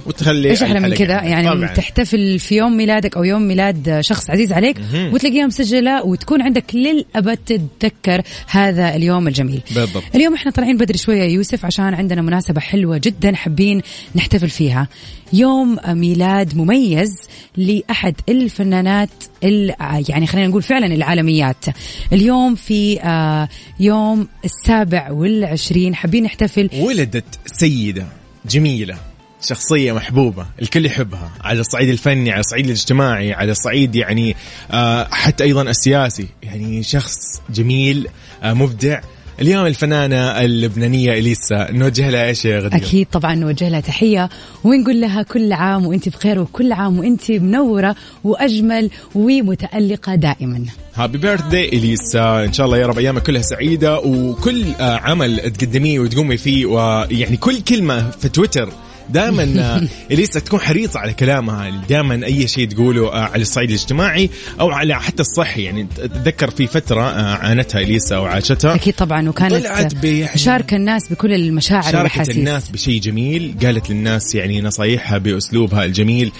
وتخلي 0.06 0.50
إيش 0.50 0.62
أحلى 0.62 0.80
من. 0.80 0.94
كذا 0.94 1.22
يعني 1.22 1.48
طبعاً. 1.48 1.66
تحتفل 1.74 2.38
في 2.38 2.56
يوم 2.56 2.76
ميلادك 2.76 3.16
أو 3.16 3.24
يوم 3.24 3.42
ميلاد 3.48 3.98
شخص 4.00 4.30
عزيز 4.30 4.52
عليك 4.52 4.76
وتلاقيها 5.12 5.46
مسجلة 5.46 6.04
وتكون 6.04 6.42
عندك 6.42 6.64
للأبد 6.74 7.36
تتذكر 7.36 8.22
هذا 8.46 8.96
اليوم 8.96 9.28
الجميل 9.28 9.60
بالضبط. 9.74 10.02
اليوم 10.20 10.34
إحنا 10.34 10.50
طالعين 10.50 10.76
بدري 10.76 10.98
شوية 10.98 11.22
يوسف 11.22 11.64
عشان 11.64 11.94
عندنا 11.94 12.22
مناسبة 12.22 12.60
حلوة 12.60 12.98
جدا 12.98 13.36
حابين 13.36 13.82
نحتفل 14.14 14.50
فيها. 14.50 14.88
يوم 15.32 15.78
ميلاد 15.88 16.56
مميز 16.56 17.16
لأحد 17.56 18.14
الفنانات 18.28 19.08
ال- 19.44 19.74
يعني 20.08 20.26
خلينا 20.26 20.48
نقول 20.48 20.62
فعلا 20.62 20.86
العالميات. 20.86 21.64
اليوم 22.12 22.54
في 22.54 23.00
آه، 23.02 23.48
يوم 23.80 24.28
السابع 24.44 25.10
والعشرين 25.10 25.94
حابين 25.94 26.22
نحتفل. 26.24 26.70
ولدت 26.80 27.38
سيدة 27.46 28.06
جميلة 28.50 28.96
شخصية 29.42 29.92
محبوبة 29.92 30.46
الكل 30.62 30.86
يحبها 30.86 31.30
على 31.40 31.60
الصعيد 31.60 31.88
الفني 31.88 32.30
على 32.30 32.40
الصعيد 32.40 32.64
الاجتماعي 32.64 33.32
على 33.32 33.52
الصعيد 33.52 33.94
يعني 33.94 34.36
آه 34.70 35.08
حتى 35.10 35.44
أيضا 35.44 35.62
السياسي. 35.62 36.26
يعني 36.42 36.82
شخص 36.82 37.14
جميل 37.50 38.08
آه 38.42 38.52
مبدع 38.52 39.00
اليوم 39.40 39.66
الفنانة 39.66 40.16
اللبنانية 40.16 41.12
إليسا 41.12 41.70
نوجه 41.70 42.10
لها 42.10 42.26
إيش 42.26 42.44
يا 42.44 42.58
غدير؟ 42.58 42.76
أكيد 42.76 43.06
طبعا 43.12 43.34
نوجه 43.34 43.68
لها 43.68 43.80
تحية 43.80 44.28
ونقول 44.64 45.00
لها 45.00 45.22
كل 45.22 45.52
عام 45.52 45.86
وأنت 45.86 46.08
بخير 46.08 46.38
وكل 46.38 46.72
عام 46.72 46.98
وأنت 46.98 47.30
منورة 47.30 47.96
وأجمل 48.24 48.90
ومتألقة 49.14 50.14
دائما. 50.14 50.64
هابي 50.94 51.18
بيرثدي 51.18 51.68
إليسا. 51.68 52.44
إن 52.44 52.52
شاء 52.52 52.66
الله 52.66 52.78
يا 52.78 52.86
رب 52.86 52.98
أيامك 52.98 53.22
كلها 53.22 53.42
سعيدة 53.42 53.98
وكل 54.00 54.64
آه 54.80 54.96
عمل 54.96 55.50
تقدميه 55.50 56.00
وتقومي 56.00 56.36
فيه 56.36 56.66
ويعني 56.66 57.36
كل 57.36 57.60
كلمة 57.60 58.10
في 58.10 58.28
تويتر 58.28 58.72
دائما 59.08 59.42
إليسا 60.10 60.40
تكون 60.40 60.60
حريصة 60.60 61.00
على 61.00 61.12
كلامها. 61.12 61.82
دائما 61.88 62.26
أي 62.26 62.48
شيء 62.48 62.68
تقوله 62.68 63.08
آه، 63.12 63.20
على 63.24 63.42
الصعيد 63.42 63.68
الاجتماعي 63.70 64.30
أو 64.60 64.70
على 64.70 65.00
حتى 65.00 65.22
الصحي. 65.22 65.62
يعني 65.62 65.86
اتذكر 65.98 66.50
في 66.50 66.66
فترة 66.66 67.02
آه، 67.02 67.34
عانتها 67.36 67.80
إليسا 67.80 68.16
وعاشتها. 68.18 68.74
أكيد 68.74 68.94
طبعا 68.94 69.28
وكانت 69.28 69.54
طلعت 69.54 69.94
بيعني- 69.94 70.38
شاركة 70.38 70.76
الناس 70.76 71.08
بكل 71.12 71.32
المشاعر 71.32 71.82
شاركت 71.82 71.96
والأحاسيس. 71.96 72.36
الناس 72.36 72.68
بشيء 72.68 73.00
جميل 73.00 73.54
قالت 73.62 73.90
للناس 73.90 74.34
يعني 74.34 74.60
نصايحها 74.62 75.18
بأسلوبها 75.18 75.84
الجميل. 75.84 76.32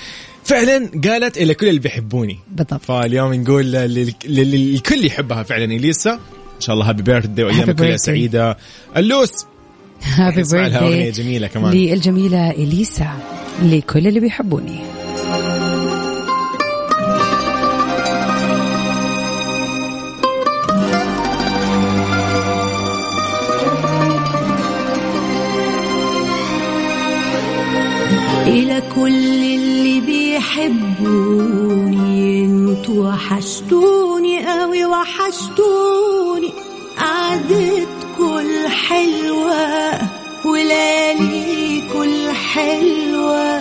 فعلا 0.45 0.91
قالت 1.05 1.37
إلى 1.39 1.55
كل 1.55 1.69
اللي 1.69 1.81
بيحبوني. 1.81 2.39
بالضبط. 2.53 2.81
فاليوم 2.85 3.35
نقول 3.35 3.73
لل- 3.73 4.13
لل- 4.25 4.51
للكل 4.73 5.07
يحبها 5.07 5.43
فعلا 5.43 5.65
إليسا. 5.65 6.13
إن 6.13 6.61
شاء 6.61 6.75
الله 6.75 6.89
هابي 6.89 7.03
بيرثدي 7.03 7.43
وايامك 7.45 7.77
Happy 7.77 7.79
كلها. 7.79 7.97
سعيدة. 7.97 8.57
اللوس. 8.97 9.31
هابي 10.05 10.43
اغنيه 10.43 10.79
بيرثدي 10.79 11.11
جميلة 11.23 11.47
كمان. 11.47 11.73
للجميلة 11.73 12.51
إليسا 12.51 13.11
لكل 13.63 14.07
اللي 14.07 14.21
بيحبوني. 14.21 14.81
إلى 28.47 28.83
كل 28.95 29.45
اللي 29.55 30.01
بيحبوني 30.01 31.31
أنتوا 32.45 33.09
وحشتوني 33.09 34.47
قوي 34.47 34.85
وحشتوني. 34.85 36.53
قعدتكوا 36.99 38.00
الحلوة 38.41 39.99
ولياليكوا 40.45 42.05
الحلوة 42.05 43.61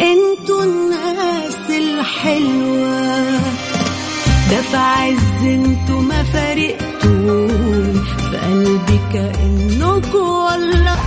أنتوا 0.00 0.62
الناس 0.64 1.56
الحلوة. 1.70 3.40
ده 4.50 4.62
في 4.70 4.76
عز 4.76 5.42
أنتوا 5.42 6.00
ما 6.02 6.22
فارقتوني 6.22 8.00
في 8.30 8.36
قلبي 8.36 9.00
كأنكوا 9.12 10.50
والله 10.50 10.98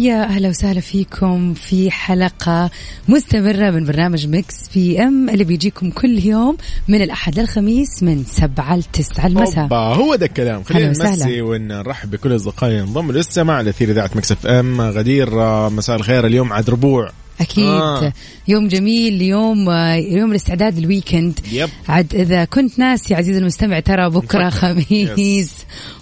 يا 0.00 0.24
أهلا 0.24 0.48
وسهلا 0.48 0.80
فيكم 0.80 1.54
في 1.54 1.90
حلقة 1.90 2.70
مستمرة 3.08 3.70
من 3.70 3.84
برنامج 3.84 4.26
Mix 4.26 4.54
PM 4.74 5.30
اللي 5.30 5.44
بيجيكم 5.44 5.90
كل 5.90 6.18
يوم 6.18 6.56
من 6.88 7.02
الأحد 7.02 7.38
للخميس 7.40 8.02
من 8.02 8.24
سبعة 8.24 8.76
لتسعة 8.76 9.26
المساء. 9.26 9.62
أوبا 9.62 9.76
هو 9.76 10.14
ده 10.14 10.26
الكلام. 10.26 10.62
خلينا. 10.62 10.88
نمسي 10.88 11.42
ونرحب 11.42 12.10
بكل 12.10 12.36
اصدقائنا 12.36 12.78
ينضموا 12.78 13.12
للسماع 13.12 13.56
على 13.56 13.70
اثير 13.70 13.90
إذاعة 13.90 14.10
Mix 14.14 14.46
FM. 14.46 14.80
غدير 14.80 15.42
آه، 15.42 15.68
مساء 15.68 15.96
الخير. 15.96 16.26
اليوم 16.26 16.52
عاد 16.52 16.70
ربوع. 16.70 17.10
أكيد 17.40 17.64
آه. 17.64 18.12
يوم 18.48 18.68
جميل 18.68 19.22
يوم 19.22 19.68
آه، 19.70 19.94
يوم 19.94 20.30
الاستعداد 20.30 20.78
لل 20.78 20.91
weekend 20.91 21.38
yep. 21.52 21.68
عاد 21.88 22.14
إذا 22.14 22.44
كنت 22.44 22.78
ناسي 22.78 23.14
عزيزي 23.14 23.38
المستمع 23.38 23.80
ترى 23.80 24.10
بكرة. 24.10 24.50
خميس 24.50 25.50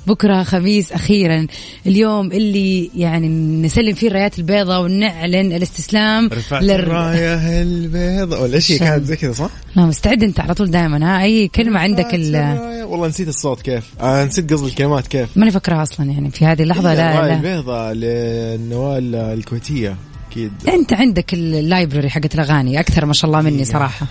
بكرة 0.06 0.42
خميس 0.42 0.92
أخيرا 0.92 1.46
اليوم 1.86 2.32
اللي 2.32 2.90
يعني 2.96 3.28
نسلم 3.62 3.94
فيه 3.94 4.08
الرايات 4.08 4.38
البيضاء 4.38 4.82
ونعلن 4.82 5.52
الاستسلام 5.52 6.30
لل- 6.52 6.70
الراية 6.70 7.62
البيضاء 7.62 8.42
ولا 8.42 8.58
شيء. 8.60 8.78
كانت 8.78 9.04
زي 9.04 9.16
كذا 9.16 9.32
صح؟ 9.32 9.50
لا 9.76 9.84
مستعد 9.86 10.22
أنت 10.22 10.40
على 10.40 10.54
طول 10.54 10.70
دائما 10.70 11.06
ها 11.18 11.22
أي 11.22 11.48
كلمة 11.48 11.80
عندك 11.80 12.14
ال. 12.14 12.58
والله 12.84 13.08
نسيت 13.08 13.28
الصوت 13.28 13.62
كيف 13.62 13.84
آه 14.00 14.24
نسيت 14.24 14.52
قصدي 14.52 14.68
الكلمات 14.68 15.06
كيف 15.06 15.28
ماني 15.36 15.50
فاكرها 15.50 15.82
أصلا 15.82 16.06
يعني 16.10 16.30
في 16.30 16.44
هذه 16.46 16.62
اللحظة 16.62 16.92
الرايه 16.92 17.20
لا 17.20 17.26
لا 17.28 17.34
البيضاء 17.36 17.92
للنوال 17.92 19.14
الكويتية 19.14 19.96
أكيد. 20.30 20.52
أنت 20.68 20.92
عندك 20.92 21.34
اللايبرري 21.34 22.10
حقت 22.10 22.34
الأغاني 22.34 22.80
أكثر 22.80 23.06
ما 23.06 23.12
شاء 23.12 23.30
الله 23.30 23.40
مني 23.40 23.64
صراحة. 23.64 24.06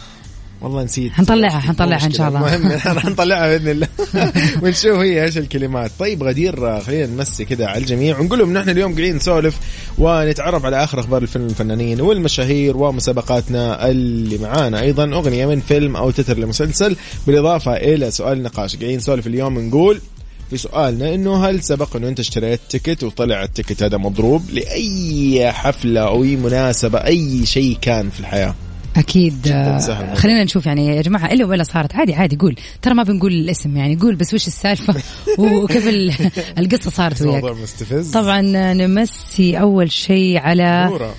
والله 0.61 0.83
نسيت. 0.83 1.11
حنطلعها- 1.11 1.59
حنطلعها 1.59 2.05
إن 2.05 2.11
شاء 2.13 2.27
الله. 2.27 2.55
المهم 2.55 2.77
حنطلعها 2.99 3.47
بإذن 3.57 3.67
الله. 3.69 3.87
ونشوف 4.63 4.97
هي 4.99 5.23
إيش 5.23 5.37
الكلمات. 5.37 5.91
طيب 5.99 6.23
غدير 6.23 6.81
خلينا 6.81 7.05
نمسي 7.05 7.45
كذا 7.45 7.65
على 7.65 7.77
الجميع 7.77 8.19
ونقول 8.19 8.39
لهم 8.39 8.53
نحن 8.53 8.69
اليوم 8.69 8.91
قاعدين 8.95 9.15
نسولف 9.15 9.57
ونتعرف 9.97 10.65
على 10.65 10.83
آخر 10.83 10.99
أخبار 10.99 11.21
الفيلم 11.21 11.45
الفنانين 11.45 12.01
والمشاهير 12.01 12.77
ومسابقاتنا 12.77 13.89
اللي 13.89 14.37
معانا. 14.37 14.81
أيضا 14.81 15.03
أغنية 15.13 15.45
من 15.45 15.59
فيلم 15.59 15.95
أو 15.95 16.11
تتر 16.11 16.37
لمسلسل 16.37 16.95
بالإضافة 17.27 17.77
إلى 17.77 18.11
سؤال 18.11 18.43
نقاش. 18.43 18.75
قاعدين 18.75 18.97
نسولف 18.97 19.27
اليوم 19.27 19.59
نقول 19.59 20.01
في 20.49 20.57
سؤالنا 20.57 21.13
إنه 21.13 21.45
هل 21.45 21.63
سبق 21.63 21.95
إنه 21.95 22.07
أنت 22.07 22.19
اشتريت 22.19 22.59
ticket 22.69 23.03
وطلع 23.03 23.43
ال 23.43 23.49
ticket 23.49 23.83
هذا 23.83 23.97
مضروب 23.97 24.49
لأي 24.49 25.51
حفلة 25.51 26.01
أو 26.01 26.23
أي 26.23 26.35
مناسبة 26.35 26.99
أي 27.05 27.45
شيء 27.45 27.77
كان 27.81 28.09
في 28.09 28.19
الحياة؟ 28.19 28.55
أكيد. 28.95 29.47
آه،. 29.47 30.13
خلينا 30.13 30.43
نشوف 30.43 30.65
يعني 30.65 30.87
يا 30.87 31.01
جماعة 31.01 31.31
إلا 31.31 31.45
ولا 31.45 31.63
صارت. 31.63 31.95
عادي 31.95 32.13
عادي 32.13 32.35
قول. 32.35 32.55
ترى 32.81 32.93
ما 32.93 33.03
بنقول 33.03 33.33
الاسم 33.33 33.77
يعني 33.77 33.95
قول 33.95 34.15
بس 34.15 34.33
وش 34.33 34.47
السالفة 34.47 34.95
وكيف 35.39 35.87
ال- 35.87 36.13
القصة 36.57 36.91
صارت 36.91 37.21
وياك. 37.21 37.43
مستفز. 37.43 38.11
طبعا 38.11 38.41
نمسي 38.73 39.59
أول 39.59 39.91
شيء 39.91 40.37
على 40.37 40.85
نورة. 40.89 41.15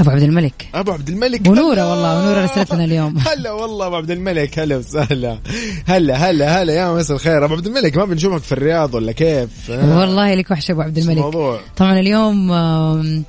أبو 0.00 0.10
عبد 0.10 0.22
الملك. 0.22 0.68
أبو 0.74 0.92
عبد 0.92 1.08
الملك. 1.08 1.48
ونورة 1.48 1.72
هلا. 1.74 1.84
والله، 1.84 2.18
ونورة 2.18 2.44
رسلت 2.44 2.74
لنا 2.74 2.84
اليوم. 2.84 3.18
هلا 3.28 3.52
والله 3.52 3.86
أبو 3.86 3.96
عبد 3.96 4.10
الملك. 4.10 4.58
هلا 4.58 4.76
وسهلا. 4.76 5.38
هلا 5.86 6.16
هلا 6.30 6.62
هلا. 6.62 6.72
يا 6.72 6.92
مساء 6.94 7.16
الخير. 7.16 7.44
أبو 7.44 7.54
عبد 7.54 7.66
الملك 7.66 7.96
ما 7.96 8.04
بنشوفك 8.04 8.42
في 8.42 8.52
الرياض 8.52 8.94
ولا 8.94 9.12
كيف؟ 9.12 9.70
آه، 9.70 9.98
والله 9.98 10.34
لك 10.34 10.50
وحشة 10.50 10.72
أبو 10.72 10.80
عبد 10.82 10.98
الملك. 10.98 11.16
الموضوع؟ 11.16 11.60
طبعا 11.76 12.00
اليوم 12.00 12.50
آه 12.52 13.24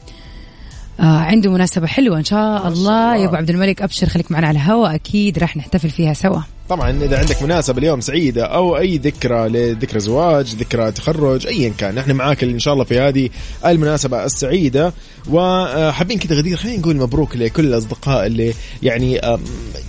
عنده 1.00 1.52
مناسبة 1.52 1.88
حلوة 1.88 2.18
إن 2.18 2.24
شاء 2.24 2.68
الله. 2.68 3.16
يا 3.16 3.26
أبو 3.26 3.36
عبد 3.36 3.50
الملك 3.50 3.82
أبشر 3.82 4.10
خليك 4.10 4.32
معنا 4.32 4.48
على 4.48 4.56
الهواء 4.56 4.96
أكيد 4.96 5.40
راح 5.40 5.58
نحتفل 5.58 5.90
فيها 5.90 6.14
سوا. 6.14 6.42
طبعا 6.70 7.04
إذا 7.04 7.20
عندك 7.20 7.44
مناسبة 7.44 7.78
اليوم 7.78 8.02
سعيدة 8.02 8.46
أو 8.46 8.78
أي 8.78 8.98
ذكرى 8.98 9.50
لذكرى 9.50 10.00
زواج 10.00 10.56
ذكرى 10.56 10.92
تخرج 10.92 11.48
ايا 11.48 11.74
كان 11.78 11.96
نحن 11.96 12.12
معاك 12.12 12.44
إن 12.44 12.60
شاء 12.60 12.74
الله 12.74 12.84
في 12.84 13.00
هذه 13.00 13.30
المناسبة 13.66 14.26
السعيدة. 14.26 14.94
وحابين 15.30 16.20
كذا 16.20 16.38
غدير 16.38 16.58
خلينا 16.58 16.80
نقول 16.80 16.96
مبروك 16.96 17.36
لكل 17.36 17.66
الأصدقاء 17.66 18.26
اللي 18.26 18.54
يعني 18.84 19.14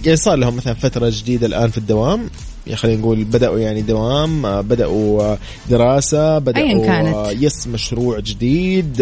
يعني 0.05 0.17
صار 0.17 0.37
لهم 0.37 0.57
مثلا 0.57 0.75
فترة 0.75 1.13
جديدة 1.15 1.47
الآن 1.47 1.71
في 1.71 1.79
الدوام. 1.79 2.31
يعني 2.67 2.77
خلينا 2.77 3.01
نقول 3.01 3.25
بدأوا 3.25 3.59
يعني 3.59 3.83
دوام 3.83 4.47
آه، 4.47 4.61
بدأوا 4.61 5.23
آه، 5.23 5.39
دراسة 5.71 6.39
بدأوا 6.39 6.67
أياً 6.67 6.87
كانت. 6.87 7.15
آه، 7.15 7.31
يس 7.31 7.67
مشروع 7.67 8.19
جديد 8.19 8.97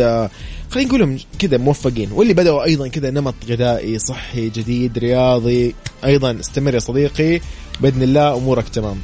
خلينا 0.71 0.89
نقول 0.89 1.01
لهم 1.01 1.19
كذا 1.39 1.57
موفقين. 1.57 2.13
واللي 2.13 2.35
بدأوا 2.35 2.65
أيضا 2.65 2.89
كذا 2.89 3.11
نمط 3.11 3.35
غذائي 3.49 3.99
صحي 3.99 4.49
جديد 4.49 4.99
رياضي 4.99 5.75
أيضا 6.05 6.41
استمر 6.41 6.75
يا 6.75 6.79
صديقي. 6.79 7.41
بإذن 7.81 8.03
الله 8.03 8.37
أمورك 8.37 8.69
تمام. 8.69 8.97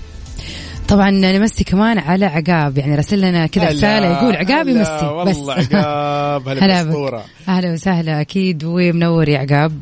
طبعا 0.88 1.10
نمسي 1.10 1.64
كمان 1.64 1.98
على 1.98 2.26
عقاب 2.26 2.78
يعني 2.78 2.94
رسل 2.94 3.20
لنا 3.20 3.46
كذا 3.46 3.68
رسالة 3.68 4.06
يقول 4.06 4.36
عقاب 4.36 4.68
يمسي 4.68 4.90
بس. 4.90 5.02
والله 5.02 5.52
عقاب 5.54 6.48
هلا 6.48 6.64
هلا 6.66 6.82
بك. 6.82 6.88
بالأسطورة 6.88 7.24
أهلا 7.48 7.72
وسهلا 7.72 8.20
أكيد 8.20 8.64
ومنور 8.64 9.28
يا 9.28 9.38
عقاب. 9.38 9.80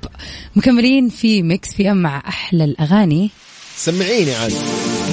مكملين 0.57 1.09
في 1.09 1.43
ميكس 1.43 1.75
في 1.75 1.91
أم 1.91 1.97
مع 1.97 2.23
أحلى 2.29 2.65
الأغاني. 2.65 3.31
سمعيني 3.77 4.35
عاد. 4.35 4.53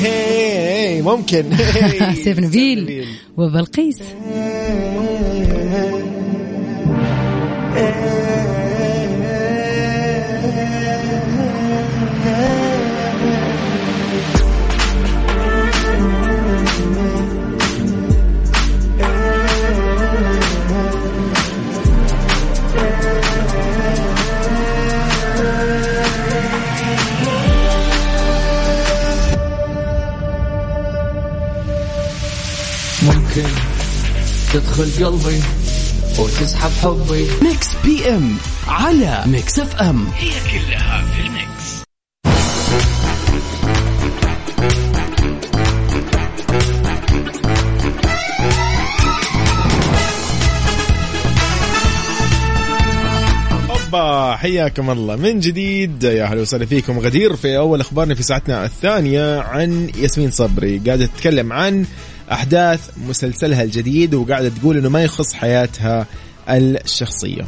هي 0.01 1.01
ممكن. 1.01 1.45
سيف 2.24 2.39
نبيل 2.39 3.05
وبلقيس. 3.38 4.00
تدخل 34.53 35.05
قلبي 35.05 35.42
وتسحب 36.20 36.72
حبي. 36.83 37.27
Mix 37.42 37.68
PM 37.85 38.38
على 38.68 39.24
Mix 39.25 39.59
FM 39.59 40.07
أوبا 53.70 54.35
حياكم 54.35 54.90
الله. 54.90 55.16
من 55.16 55.40
جديد 55.40 56.03
يا 56.03 56.24
أهلا 56.24 56.42
وسهلا 56.42 56.66
فيكم 56.66 57.00
غدير 57.00 57.35
في 57.35 57.57
أول 57.57 57.81
أخبارنا 57.81 58.16
في 58.16 58.24
ساعتنا 58.24 58.66
الثانية 58.66 59.40
عن 59.40 59.90
ياسمين 59.98 60.31
صبري. 60.31 60.81
قاعدة 60.85 61.05
تتكلم 61.05 61.53
عن 61.53 61.85
أحداث 62.31 62.89
مسلسلها 63.07 63.63
الجديد 63.63 64.13
وقاعدة 64.13 64.50
تقول 64.50 64.77
إنه 64.77 64.89
ما 64.89 65.03
يخص 65.03 65.33
حياتها 65.33 66.05
الشخصية. 66.50 67.46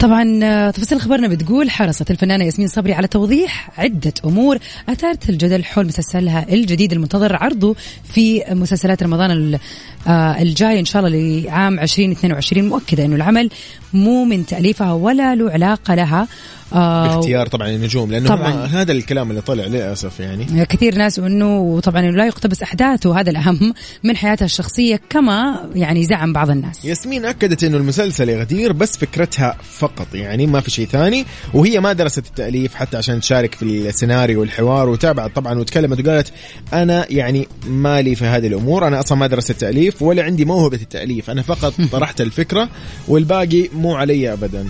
طبعا 0.00 0.40
آه، 0.42 0.70
تفاصيل 0.70 1.00
خبرنا 1.00 1.28
بتقول 1.28 1.70
حرصت 1.70 2.10
الفنانة 2.10 2.44
ياسمين 2.44 2.68
صبري 2.68 2.94
على 2.94 3.08
توضيح 3.08 3.70
عدة 3.78 4.12
أمور. 4.24 4.58
أثارت 4.88 5.28
الجدل 5.28 5.64
حول 5.64 5.86
مسلسلها 5.86 6.46
الجديد 6.52 6.92
المنتظر 6.92 7.36
عرضه 7.36 7.76
في 8.14 8.44
مسلسلات 8.50 9.02
رمضان 9.02 9.58
آه، 10.06 10.42
الجاي 10.42 10.80
إن 10.80 10.84
شاء 10.84 11.06
الله 11.06 11.18
لعام 11.18 11.80
2022 11.80 12.68
مؤكدة 12.68 13.04
أنه 13.04 13.16
العمل 13.16 13.50
مو 13.92 14.24
من 14.24 14.46
تأليفها 14.46 14.92
ولا 14.92 15.34
له 15.34 15.50
علاقة 15.50 15.94
لها. 15.94 16.28
باختيار 16.72 17.46
طبعا 17.46 17.68
النجوم 17.68 18.10
لأنه 18.10 18.28
طبعاً. 18.28 18.66
هذا 18.66 18.92
الكلام 18.92 19.30
اللي 19.30 19.40
طلع 19.40 19.64
للأسف 19.64 20.20
يعني. 20.20 20.66
كثير 20.66 20.94
ناس 20.94 21.18
إنه 21.18 21.80
طبعا 21.80 22.02
لا 22.02 22.26
يقتبس 22.26 22.62
أحداثه 22.62 23.20
هذا 23.20 23.30
الأهم 23.30 23.74
من 24.02 24.16
حياتها 24.16 24.44
الشخصية 24.44 25.00
كما 25.10 25.70
يعني 25.74 26.04
زعم 26.04 26.32
بعض 26.32 26.50
الناس. 26.50 26.84
ياسمين 26.84 27.24
أكدت 27.24 27.64
إنه 27.64 27.76
المسلسل 27.76 28.28
يا 28.28 28.40
غدير 28.40 28.72
بس 28.72 28.96
فكرتها 28.96 29.56
فقط 29.62 30.14
يعني 30.14 30.46
ما 30.46 30.60
في 30.60 30.70
شيء 30.70 30.86
ثاني 30.86 31.24
وهي 31.54 31.80
ما 31.80 31.92
درست 31.92 32.26
التأليف 32.26 32.74
حتى 32.74 32.96
عشان 32.96 33.20
تشارك 33.20 33.54
في 33.54 33.62
السيناريو 33.62 34.40
والحوار 34.40 34.88
وتابعت 34.88 35.36
طبعا 35.36 35.58
وتكلمت 35.58 36.06
وقالت 36.06 36.32
أنا 36.72 37.06
يعني 37.10 37.48
مالي 37.66 38.14
في 38.14 38.24
هذه 38.24 38.46
الأمور 38.46 38.86
أنا 38.86 39.00
أصلا 39.00 39.18
ما 39.18 39.26
درست 39.26 39.50
التأليف 39.50 40.02
ولا 40.02 40.22
عندي 40.22 40.44
موهبة 40.44 40.76
التأليف 40.82 41.30
أنا 41.30 41.42
فقط 41.42 41.74
طرحت 41.92 42.20
الفكرة 42.20 42.68
والباقي 43.08 43.68
مو 43.72 43.94
علي 43.94 44.32
ابدا. 44.32 44.66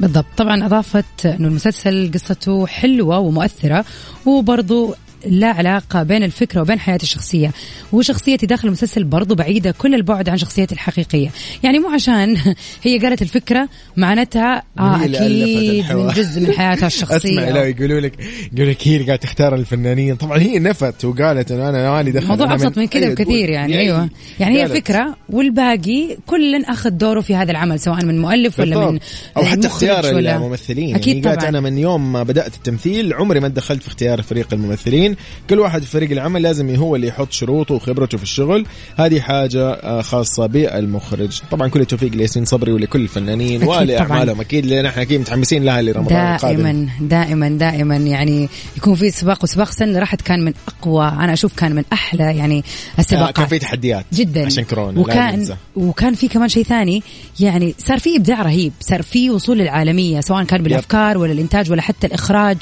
بالضبط. 0.00 0.26
طبعا 0.36 0.66
أضافت 0.66 1.26
إنه 1.26 1.48
المسلسل 1.48 2.10
قصته 2.14 2.66
حلوة 2.66 3.18
ومؤثرة 3.18 3.84
وبرضو 4.26 4.94
لا 5.26 5.46
علاقة 5.46 6.02
بين 6.02 6.22
الفكرة 6.22 6.60
وبين 6.60 6.78
حياتي 6.78 7.02
الشخصية. 7.02 7.52
وشخصيتي 7.92 8.46
داخل 8.46 8.68
المسلسل 8.68 9.04
برضو 9.04 9.34
بعيدة 9.34 9.74
كل 9.78 9.94
البعد 9.94 10.28
عن 10.28 10.36
شخصيتي 10.36 10.74
الحقيقية. 10.74 11.30
يعني 11.62 11.78
مو 11.78 11.88
عشان 11.88 12.36
هي 12.82 12.98
قالت 12.98 13.22
الفكرة 13.22 13.68
معناتها 13.96 14.62
أكيد 14.78 15.14
الحوار. 15.14 16.06
من 16.06 16.12
جزء 16.12 16.40
من 16.40 16.52
حياتها 16.52 16.86
الشخصية. 16.86 17.16
أسمع 17.16 17.48
لا 17.48 17.64
يقولوا 17.64 18.00
لك 18.00 18.12
يقولوا 18.52 18.72
لك 18.72 18.88
هي 18.88 18.94
اللي 18.94 19.06
قاعدة 19.06 19.22
تختار 19.22 19.54
الفنانين. 19.54 20.16
طبعا 20.16 20.38
هي 20.38 20.58
نفت 20.58 21.04
وقالت 21.04 21.52
إنه 21.52 21.68
أنا 21.68 21.90
مالي 21.90 22.10
دخل 22.10 22.24
الموضوع 22.24 22.54
أبسط 22.54 22.78
من 22.78 22.86
كذا 22.86 23.02
أيوة، 23.02 23.14
بكثير 23.14 23.26
تقول. 23.26 23.50
يعني 23.50 23.78
أيوه. 23.78 24.08
يعني 24.40 24.62
هي. 24.62 24.68
فكرة 24.68 25.16
والباقي 25.28 26.16
كل 26.26 26.64
أخذ 26.64 26.90
دوره 26.90 27.20
في 27.20 27.34
هذا 27.34 27.50
العمل 27.50 27.80
سواء 27.80 28.04
من 28.04 28.18
مؤلف 28.18 28.60
ولا 28.60 28.90
من. 28.90 28.98
أو 29.36 29.44
حتى 29.44 29.66
اختيار 29.66 30.18
الممثلين. 30.18 30.94
أكيد 30.94 31.16
يعني 31.16 31.28
قالت 31.28 31.40
طبعا. 31.40 31.48
أنا 31.48 31.60
من 31.60 31.78
يوم 31.78 32.12
ما 32.12 32.22
بدأت 32.22 32.54
التمثيل 32.54 33.14
عمري 33.14 33.40
ما 33.40 33.48
دخلت 33.48 33.82
في 33.82 33.88
اختيار 33.88 34.22
فريق 34.22 34.48
الممثلين. 34.52 35.09
كل 35.50 35.58
واحد 35.58 35.82
في 35.82 35.90
فريق 35.90 36.10
العمل 36.10 36.42
لازم 36.42 36.74
هو 36.74 36.96
اللي 36.96 37.06
يحط 37.08 37.32
شروطه 37.32 37.74
وخبرته 37.74 38.18
في 38.18 38.24
الشغل. 38.24 38.66
هذه 38.96 39.20
حاجة 39.20 39.70
آه، 39.70 40.02
خاصة 40.02 40.46
بالمخرج. 40.46 41.40
طبعا 41.50 41.68
كل 41.68 41.80
التوفيق 41.80 42.12
لياسمين 42.12 42.46
صبري 42.46 42.72
ولكل 42.72 43.00
الفنانين 43.00 43.56
أكيد 43.56 43.66
طبعاً. 43.66 43.80
ولاعمالهم 43.80 44.40
أكيد 44.40 44.66
لأن 44.66 44.86
إحنا 44.86 45.02
أكيد 45.02 45.20
متحمسين 45.20 45.64
لها 45.64 45.82
لرمضان 45.82 46.34
القادم. 46.34 46.62
دائما 46.62 46.88
دائما. 47.00 47.48
دائما 47.48 47.96
يعني 47.96 48.48
يكون 48.76 48.94
في 48.94 49.10
سباق 49.10 49.44
وسباق 49.44 49.70
اللي 49.80 49.98
راحت 49.98 50.20
كان 50.20 50.44
من 50.44 50.52
أقوى 50.68 51.08
أنا 51.08 51.32
أشوف 51.32 51.54
كان 51.56 51.74
من 51.74 51.84
أحلى 51.92 52.24
يعني 52.36 52.58
آه، 52.58 53.00
السباقات 53.00 53.36
كان 53.36 53.46
في 53.46 53.58
تحديات 53.58 54.04
جدا. 54.12 54.46
عشان 54.46 54.64
كورونا 54.64 55.00
وكان. 55.00 55.56
وكان 55.76 56.14
في 56.14 56.28
كمان 56.28 56.48
شيء 56.48 56.64
ثاني. 56.64 57.02
يعني 57.40 57.74
صار 57.78 57.98
في 57.98 58.16
إبداع 58.16 58.42
رهيب 58.42 58.72
صار 58.80 59.02
في 59.02 59.30
وصول 59.30 59.58
للعالمية 59.58 60.20
سواء 60.20 60.44
كان 60.44 60.62
بالأفكار 60.62 61.18
ولا 61.18 61.32
الإنتاج 61.32 61.70
ولا 61.70 61.82
حتى 61.82 62.06
الإخراج 62.06 62.56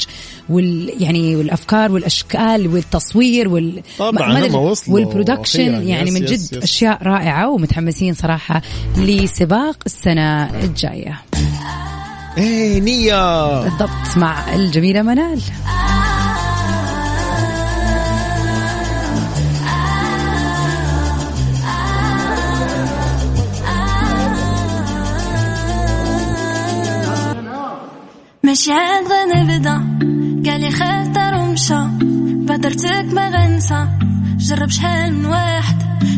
وال 0.48 0.92
يعني 1.00 1.37
والأفكار 1.37 1.92
والاشكال 2.38 2.68
والتصوير 2.74 3.48
وال 3.48 3.83
طبعاً 3.98 4.42
وال 4.88 5.00
production. 5.00 5.61
يعني 5.88 6.09
yes- 6.11 6.14
من 6.14 6.22
yes- 6.24 6.31
جد 6.31 6.57
yes. 6.59 6.62
أشياء 6.62 7.03
رائعة 7.03 7.51
ومتحمسين 7.51 8.14
صراحة 8.14 8.62
لسباق 8.96 9.77
السنة 9.87 10.44
الجاية 10.64 11.20
إيه 12.38 12.81
نية 12.81 13.62
بالضبط 13.62 14.16
مع 14.16 14.55
الجميلة 14.55 15.03
منال 15.03 15.40
ماشي 28.42 28.72
عاد 28.72 29.05
غنبدا 29.05 29.74
قالي 30.51 30.70
خاطر 30.70 31.27
ومشى 31.59 31.81
بادرتك 32.47 33.07
ما 33.12 33.29
غنسى. 33.29 33.88
جرب 34.38 34.71
شحال 34.71 35.14
من 35.14 35.27
واحد. 35.27 35.77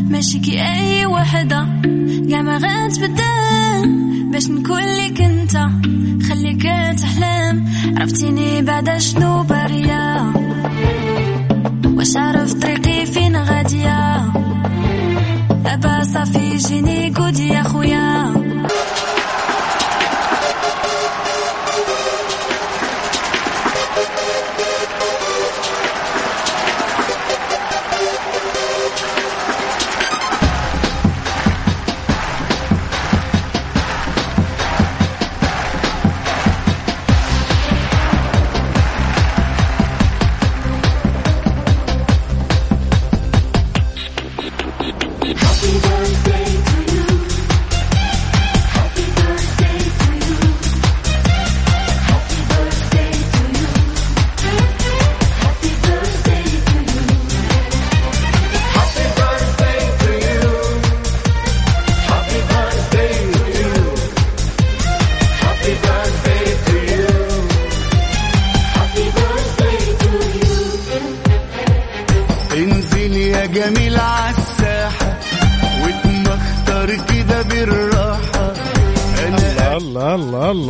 ماشي 0.09 0.39
كي 0.39 0.61
أي 0.61 1.05
وحدة. 1.05 1.67
كاع 2.29 2.41
ما 2.41 2.57
غتبدل 2.57 3.89
باش 4.31 4.49
نكون 4.49 4.83
ليك 4.83 5.21
أنت. 5.21 5.57
خليك 6.23 6.63
تحلم. 6.99 7.65
عرفتيني 7.97 8.61
بعد 8.61 8.97
شنو 8.97 9.43
بارية. 9.43 10.10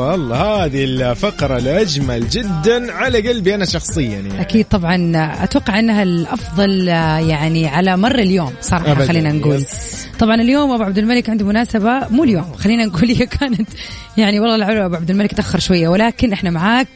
الله 0.02 0.16
الله 0.16 0.66
هذه 0.66 0.84
الفقرة 0.84 1.58
الأجمل 1.58 2.30
جدا 2.30 2.92
على 2.94 3.30
قلبي 3.30 3.56
أنا 3.56 3.66
شخصيا 3.66 4.10
يعني. 4.10 4.42
أكيد 4.42 4.66
طبعا. 4.66 5.12
أتوقع 5.44 5.80
إنها 5.80 6.04
الأفضل 6.04 6.90
آه، 6.90 7.20
يعني 7.20 7.68
على 7.68 7.98
مر 7.98 8.20
اليوم 8.20 8.54
أبداً، 8.74 9.06
خلينا 9.06 9.32
نقول. 9.32 9.56
يس. 9.56 10.08
طبعا 10.22 10.36
اليوم 10.36 10.72
أبو 10.72 10.84
عبد 10.84 10.98
الملك 10.98 11.30
عنده 11.30 11.46
مناسبة 11.46 12.08
مو 12.10 12.24
اليوم 12.24 12.54
خلينا 12.54 12.86
نقول 12.86 13.10
هي 13.10 13.26
كانت 13.26 13.70
يعني 14.18 14.40
والله 14.40 14.56
العلو 14.56 14.86
أبو 14.86 14.96
عبد 14.96 15.10
الملك 15.10 15.34
تأخر 15.34 15.60
شوية 15.60 15.88
ولكن 15.88 16.34
إحنا 16.34 16.50
معاك 16.50 16.88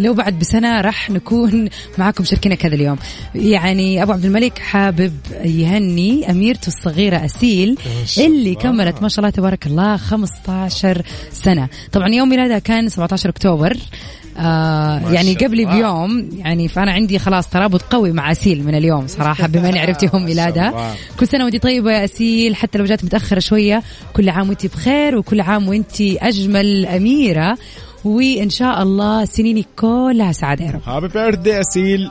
لو 0.00 0.14
بعد 0.14 0.38
بسنة 0.38 0.80
راح 0.80 1.10
نكون 1.10 1.68
معاكم 1.98 2.24
شاركينك 2.24 2.66
هذا 2.66 2.74
اليوم. 2.74 2.98
يعني 3.34 4.02
أبو 4.02 4.12
عبد 4.12 4.24
الملك 4.24 4.58
حابب 4.58 5.12
يهني 5.44 6.30
أميرته 6.30 6.68
الصغيرة 6.68 7.24
أسيل 7.24 7.78
اللي 8.18 8.54
كملت 8.54 9.02
ما 9.02 9.08
شاء 9.08 9.18
الله 9.18 9.30
تبارك 9.30 9.66
الله 9.66 9.96
15 9.96 11.02
سنة. 11.32 11.68
طبعا 11.92 12.08
يوم 12.08 12.28
ميلادها 12.28 12.58
كان 12.58 12.88
17 12.88 13.28
أكتوبر. 13.28 13.76
آه 14.38 15.12
يعني 15.12 15.34
قبلي 15.34 15.62
الله. 15.62 15.74
بيوم 15.74 16.28
يعني 16.38 16.68
فأنا 16.68 16.92
عندي 16.92 17.18
خلاص 17.18 17.48
ترابط 17.48 17.82
قوي 17.82 18.12
مع 18.12 18.32
أسيل 18.32 18.64
من 18.64 18.74
اليوم 18.74 19.06
صراحة 19.06 19.46
بما 19.46 19.68
إني 19.68 19.78
عرفت 19.80 20.02
يوم 20.14 20.24
ميلادها. 20.24 20.94
كل 21.20 21.26
سنة 21.28 21.44
وانت 21.44 21.62
طيبة 21.62 21.92
يا 21.92 22.04
أسيل 22.04 22.56
حتى 22.56 22.78
لو 22.78 22.84
جات 22.84 23.04
متأخرة 23.04 23.38
شوية 23.40 23.82
كل 24.12 24.28
عام 24.28 24.48
وانت 24.48 24.66
بخير 24.66 25.16
وكل 25.16 25.40
عام 25.40 25.68
وانت 25.68 26.00
أجمل 26.00 26.86
أميرة. 26.86 27.58
وإن 28.04 28.50
شاء 28.50 28.82
الله 28.82 29.24
سنينك 29.24 29.66
كلها 29.76 30.32
سعادة 30.32 30.64
يا 30.64 30.70
رب. 30.70 30.80
هابي 30.86 31.08
بيرثدي 31.08 31.60
أسيل. 31.60 32.10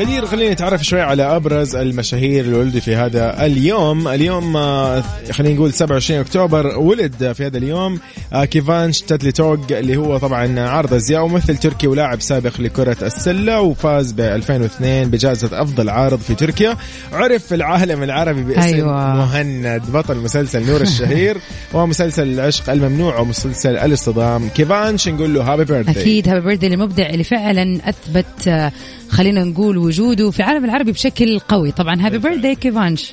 غدير 0.00 0.26
خلينا 0.26 0.52
نتعرف 0.52 0.82
شوي 0.82 1.00
على 1.00 1.22
أبرز 1.22 1.76
المشاهير 1.76 2.44
اللي 2.44 2.56
ولدوا 2.56 2.80
في 2.80 2.94
هذا 2.96 3.46
اليوم. 3.46 4.08
اليوم 4.08 4.56
آه، 4.56 5.02
خلينا 5.32 5.54
نقول 5.54 5.72
27 5.72 6.20
أكتوبر 6.20 6.78
ولد 6.78 7.32
في 7.32 7.46
هذا 7.46 7.58
اليوم 7.58 8.00
آه، 8.32 8.44
كيفانش 8.44 9.00
تاتلي 9.00 9.32
توغ 9.32 9.58
اللي 9.70 9.96
هو 9.96 10.18
طبعا 10.18 10.60
عارض 10.60 10.94
ازياء 10.94 11.24
وممثل 11.24 11.56
تركي 11.56 11.86
ولاعب 11.86 12.20
سابق 12.20 12.60
لكرة 12.60 12.96
السلة 13.02 13.60
وفاز 13.60 14.12
ب 14.12 14.20
2002 14.20 15.10
بجائزة 15.10 15.62
أفضل 15.62 15.88
عارض 15.88 16.18
في 16.18 16.34
تركيا. 16.34 16.76
عرف 17.12 17.46
في 17.46 17.54
العالم 17.54 18.02
العربي 18.02 18.42
باسم 18.42 18.60
أيوة. 18.60 19.14
مهند. 19.14 19.82
بطل 19.92 20.16
مسلسل 20.16 20.66
نور 20.66 20.80
الشهير 20.80 21.36
ومسلسل 21.74 22.28
العشق 22.28 22.70
الممنوع 22.70 23.18
ومسلسل 23.18 23.76
الاصطدام. 23.76 24.48
كيفانش 24.48 25.08
نقول 25.08 25.34
له؟ 25.34 25.42
هابي 25.42 25.64
بيرثدي 25.64 26.00
أكيد 26.00 26.28
happy 26.28 26.40
birthday 26.40 26.68
للمبدع 26.68 27.10
اللي 27.10 27.24
فعلا 27.24 27.80
أثبت 27.88 28.48
آه، 28.48 28.72
خلينا 29.10 29.44
نقول 29.44 29.78
وجوده 29.90 30.30
في 30.30 30.40
العالم 30.40 30.64
العربي 30.64 30.92
بشكل 30.92 31.38
قوي. 31.38 31.72
طبعا 31.72 32.06
happy 32.06 32.18
birthday 32.18 32.54
كيفانش؟ 32.54 33.12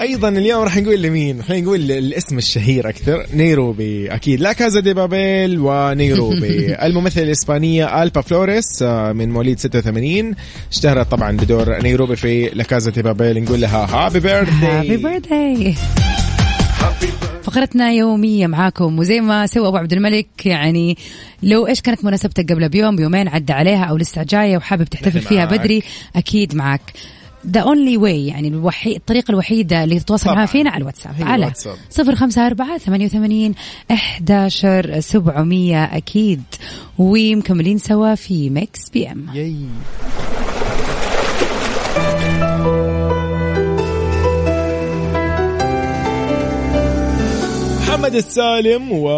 أيضا 0.00 0.28
اليوم 0.28 0.62
راح 0.62 0.76
نقول 0.76 1.02
لمين؟ 1.02 1.42
خلينا 1.42 1.64
نقول 1.66 1.92
الاسم 1.92 2.38
الشهير 2.38 2.88
أكثر 2.88 3.26
نيروبي 3.34 4.14
أكيد. 4.14 4.40
لا 4.40 4.52
كازا 4.52 4.80
دي 4.80 4.94
بابيل 4.94 5.58
ونيروبي. 5.60 6.74
الممثلة 6.86 7.22
الإسبانية 7.22 8.02
ألبا 8.02 8.20
فلوريس 8.20 8.82
آه، 8.82 9.12
من 9.12 9.30
مواليد 9.30 9.58
86 9.58 10.34
اشتهرت 10.72 11.10
طبعا 11.10 11.36
بدور 11.36 11.82
نيروبي 11.82 12.16
في 12.16 12.50
لا 12.54 12.64
كازا 12.64 12.90
دي 12.90 13.02
بابيل 13.02 13.42
نقول 13.42 13.60
لها 13.60 13.86
happy 14.06 14.20
birthday 14.20 14.66
happy 14.66 14.96
birthday 14.96 15.74
فقرتنا 17.46 17.90
يومية 17.90 18.46
معاكم 18.46 18.98
وزي 18.98 19.20
ما 19.20 19.46
سوى 19.46 19.68
أبو 19.68 19.76
عبد 19.76 19.92
الملك 19.92 20.46
يعني 20.46 20.96
لو 21.42 21.66
إيش 21.66 21.80
كانت 21.80 22.04
مناسبتك 22.04 22.52
قبل 22.52 22.68
بيوم 22.68 22.96
بيومين 22.96 23.28
عدى 23.28 23.52
عليها 23.52 23.84
أو 23.84 23.96
لسه 23.96 24.22
جاية 24.22 24.56
وحابب 24.56 24.84
تحتفل 24.84 25.20
فيها 25.20 25.46
معاك. 25.46 25.60
بدري 25.60 25.82
أكيد 26.16 26.54
معك 26.54 26.92
the 27.46 27.60
only 27.60 27.96
way 27.96 28.26
يعني 28.26 28.48
الوحي... 28.48 28.96
الطريقة 28.96 29.30
الوحيدة 29.30 29.84
اللي 29.84 30.00
تتواصل. 30.00 30.30
معها 30.30 30.46
فينا 30.46 30.70
على 30.70 30.80
الواتساب 30.80 31.14
على. 31.20 31.52
صفر 31.90 32.14
خمسة 32.14 32.46
أربعة 32.46 32.78
ثمانية 32.78 33.06
وثمانين 33.06 33.54
أحداشر 33.90 35.00
سبعمية 35.00 35.84
أكيد 35.84 36.42
ومكملين 36.98 37.78
سوا 37.78 38.14
في 38.14 38.50
Mix 38.50 38.90
FM 38.90 39.26
yay 39.34 39.56
السالم 48.16 48.92
و 48.92 49.08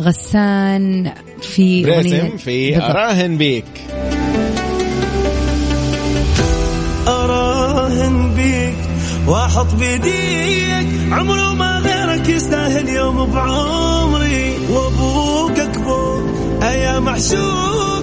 غسان 0.00 1.12
في 1.42 1.82
بريسم 1.82 2.16
أغنية- 2.28 2.36
في 2.40 2.70
بالضبط. 2.70 2.90
أراهن 2.90 3.36
بيك. 3.36 3.64
أراهن 7.08 8.34
بيك 8.34 8.74
وأحط 9.26 9.74
بيديك. 9.74 10.86
عمره 11.12 11.52
ما 11.54 11.78
غيرك 11.78 12.28
يستاهل 12.28 12.88
يوم 12.88 13.26
بعمري. 13.26 14.54
وأبوك 14.70 15.58
أكبر 15.58 16.22
ايا 16.62 17.00
محشوق 17.00 17.93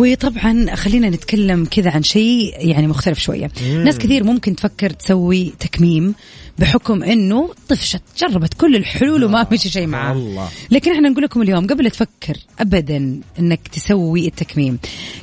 وطبعا 0.00 0.74
خلينا 0.74 1.10
نتكلم 1.10 1.64
كذا 1.64 1.90
عن 1.90 2.02
شيء 2.02 2.54
يعني 2.58 2.86
مختلف 2.86 3.18
شوية. 3.18 3.50
ناس 3.84 3.98
كثير 3.98 4.24
ممكن 4.24 4.56
تفكر 4.56 4.90
تسوي 4.90 5.52
تكميم 5.60 6.14
بحكم 6.60 7.02
إنه 7.02 7.50
طفشت 7.68 8.02
جربت 8.18 8.54
كل 8.54 8.76
الحلول 8.76 9.24
وما 9.24 9.46
مشي 9.52 9.68
شيء 9.70 9.86
معاه 9.86 10.12
الله. 10.12 10.48
لكن 10.70 10.92
إحنا 10.92 11.08
نقول 11.08 11.24
لكم 11.24 11.42
اليوم 11.42 11.66
قبل 11.66 11.90
تفكر 11.90 12.36
ابدا 12.60 13.20
إنك 13.38 13.68
تسوي 13.68 14.26
التكميم 14.26 14.78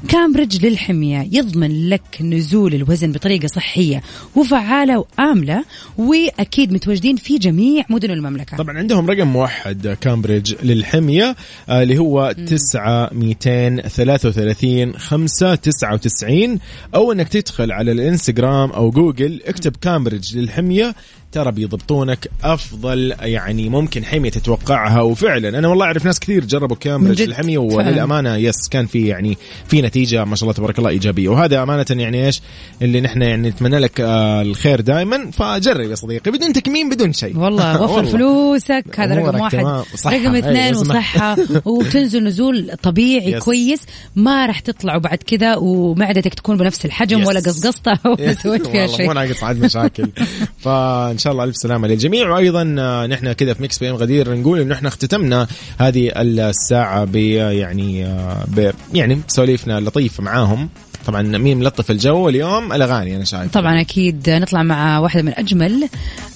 كامبريدج 0.08 0.66
للحمية 0.66 1.28
يضمن 1.32 1.90
لك 1.90 2.02
نزول 2.22 2.74
الوزن 2.76 3.12
بطريقة 3.12 3.48
صحية 3.48 4.02
وفعالة 4.36 4.98
وآملة 5.20 5.64
وأكيد 5.98 6.74
متواجدين 6.74 7.16
في 7.16 7.38
جميع 7.38 7.84
مدن 7.90 8.12
المملكة. 8.12 8.58
طبعا 8.58 8.78
عندهم 8.78 9.10
رقم 9.10 9.28
موحد 9.28 9.98
كامبريدج 10.02 10.56
للحمية 10.64 11.36
آه، 11.70 11.84
اللي 11.84 11.98
هو 11.98 12.34
9 12.48 13.10
233 13.14 14.98
5 14.98 15.56
99 15.56 16.60
أو 16.96 17.12
أنك 17.12 17.28
تدخل 17.30 17.72
على 17.72 17.92
الإنستغرام 17.92 18.70
أو 18.72 18.92
جوجل 18.92 19.42
اكتب 19.46 19.76
كامبريدج 19.76 20.38
للحمية 20.38 20.96
ترى 21.32 21.52
بيضبطونك 21.52 22.30
أفضل 22.44 23.14
يعني 23.22 23.70
ممكن 23.70 24.06
حمية 24.06 24.30
تتوقعها. 24.30 25.02
وفعلا 25.02 25.60
أنا 25.60 25.68
والله 25.68 25.86
أعرف 25.86 26.06
ناس 26.06 26.20
كثير 26.20 26.46
جربوا 26.46 26.76
كامبريدج؟ 26.76 27.22
الحمية. 27.22 27.58
وللأمانة 27.58 28.36
yes 28.36 28.70
كان 28.70 28.86
في 28.86 29.08
يعني 29.08 29.38
في 29.68 29.82
نتيجة 29.82 30.26
ما 30.26 30.36
شاء 30.36 30.44
الله 30.44 30.54
تبارك 30.54 30.80
الله 30.80 30.90
إيجابية. 30.90 31.30
وهذا 31.30 31.64
أمانة 31.64 31.86
يعني 31.90 32.26
إيش؟ 32.26 32.42
اللي 32.82 33.02
نحن 33.02 33.22
يعني 33.22 33.50
نتمنى 33.50 33.80
لك 33.80 34.02
آه 34.02 34.42
الخير 34.42 34.82
دائما 34.82 35.32
فجرب 35.32 35.90
يا 35.90 35.96
صديقي 35.96 36.32
بدون 36.32 36.54
تكميم 36.54 36.90
بدون 36.90 37.14
شيء. 37.14 37.38
والله 37.38 37.82
وفر. 37.84 38.06
فلوسك. 38.06 38.84
هذا 38.98 39.16
رقم 39.16 39.40
واحد. 39.40 39.56
رقم 39.56 39.84
أيوة، 40.08 40.40
اثنين 40.40 40.76
وصحة. 40.76 41.38
وتنزل 41.66 42.24
نزول 42.24 42.72
طبيعي 42.84 43.32
yes. 43.32 43.44
كويس. 43.44 43.82
ما 44.16 44.46
راح 44.46 44.60
تطلعوا 44.60 45.00
بعد 45.00 45.18
كذا 45.18 45.56
ومعدتك 45.56 46.34
تكون 46.34 46.58
بنفس 46.58 46.86
الحجم 46.86 47.20
yes. 47.20 47.28
ولا 47.28 47.40
قصقصتها 47.40 48.00
ولا 48.20 48.34
سويت 48.34 48.68
فيها 48.68 48.82
والله 48.82 48.98
شيء. 48.98 49.06
مو 49.08 49.14
ناقص 49.14 49.44
عاد 49.44 49.66
مشاكل. 49.66 50.10
فإن 50.58 51.18
شاء 51.28 51.34
الله 51.34 51.44
ألف 51.44 51.58
سلامة 51.58 51.88
للجميع. 51.88 52.30
وأيضا 52.30 52.76
آه، 52.80 53.08
نحن 53.08 53.34
كذا 53.34 53.54
في 53.54 53.62
Mix 53.62 53.78
FM 53.78 53.96
غدير 53.96 54.36
نقول 54.36 54.60
انه 54.60 54.76
إحنا 54.76 54.88
اختتمنا 54.88 55.48
هذه 55.80 56.12
الساعة 56.16 57.06
ب 57.06 57.16
يعني 57.16 58.06
آه، 58.06 58.46
ب 58.48 58.72
يعني 58.94 59.22
سواليفنا 59.28 59.78
اللطيفة 59.78 60.24
معاهم. 60.24 60.70
طبعا 61.08 61.22
مين 61.22 61.60
ملطف 61.60 61.92
الجو 61.92 62.30
اليوم؟ 62.30 62.74
الأغاني 62.74 63.16
أنا 63.16 63.24
شايف 63.24 63.52
طبعا 63.52 63.82
أكيد 63.82 64.30
نطلع 64.30 64.64
مع 64.64 65.00
واحدة 65.00 65.22
من 65.22 65.34
أجمل 65.38 65.90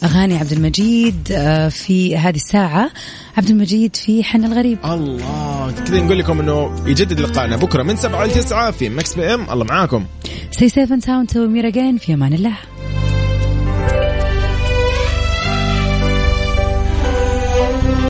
أغاني 0.04 0.38
عبد 0.38 0.51
المجيد 0.51 1.27
آه، 1.32 1.69
في 1.69 2.17
هذه 2.17 2.36
الساعة. 2.36 2.89
عبد 3.38 3.49
المجيد 3.49 3.95
في 3.95 4.23
حن 4.23 4.43
الغريب. 4.43 4.77
الله 4.86 5.71
كذا 5.71 6.01
نقول 6.01 6.19
لكم 6.19 6.39
إنه 6.39 6.84
يجدد 6.86 7.19
لقائنا 7.19 7.58
بكرة 7.58 7.84
من 7.84 7.95
7 7.95 8.25
ل 8.25 8.32
9 8.32 8.71
في 8.71 8.89
مكس 8.89 9.13
بي 9.13 9.34
إم. 9.34 9.51
الله 9.51 9.65
معاكم. 9.65 10.06
سي 10.51 10.69
سيفن 10.69 10.99
ساوند 10.99 11.30
تو 11.30 11.47
مير 11.47 11.67
اجين 11.67 11.97
في 11.97 12.13
أمان 12.13 12.34
الله. 12.34 12.58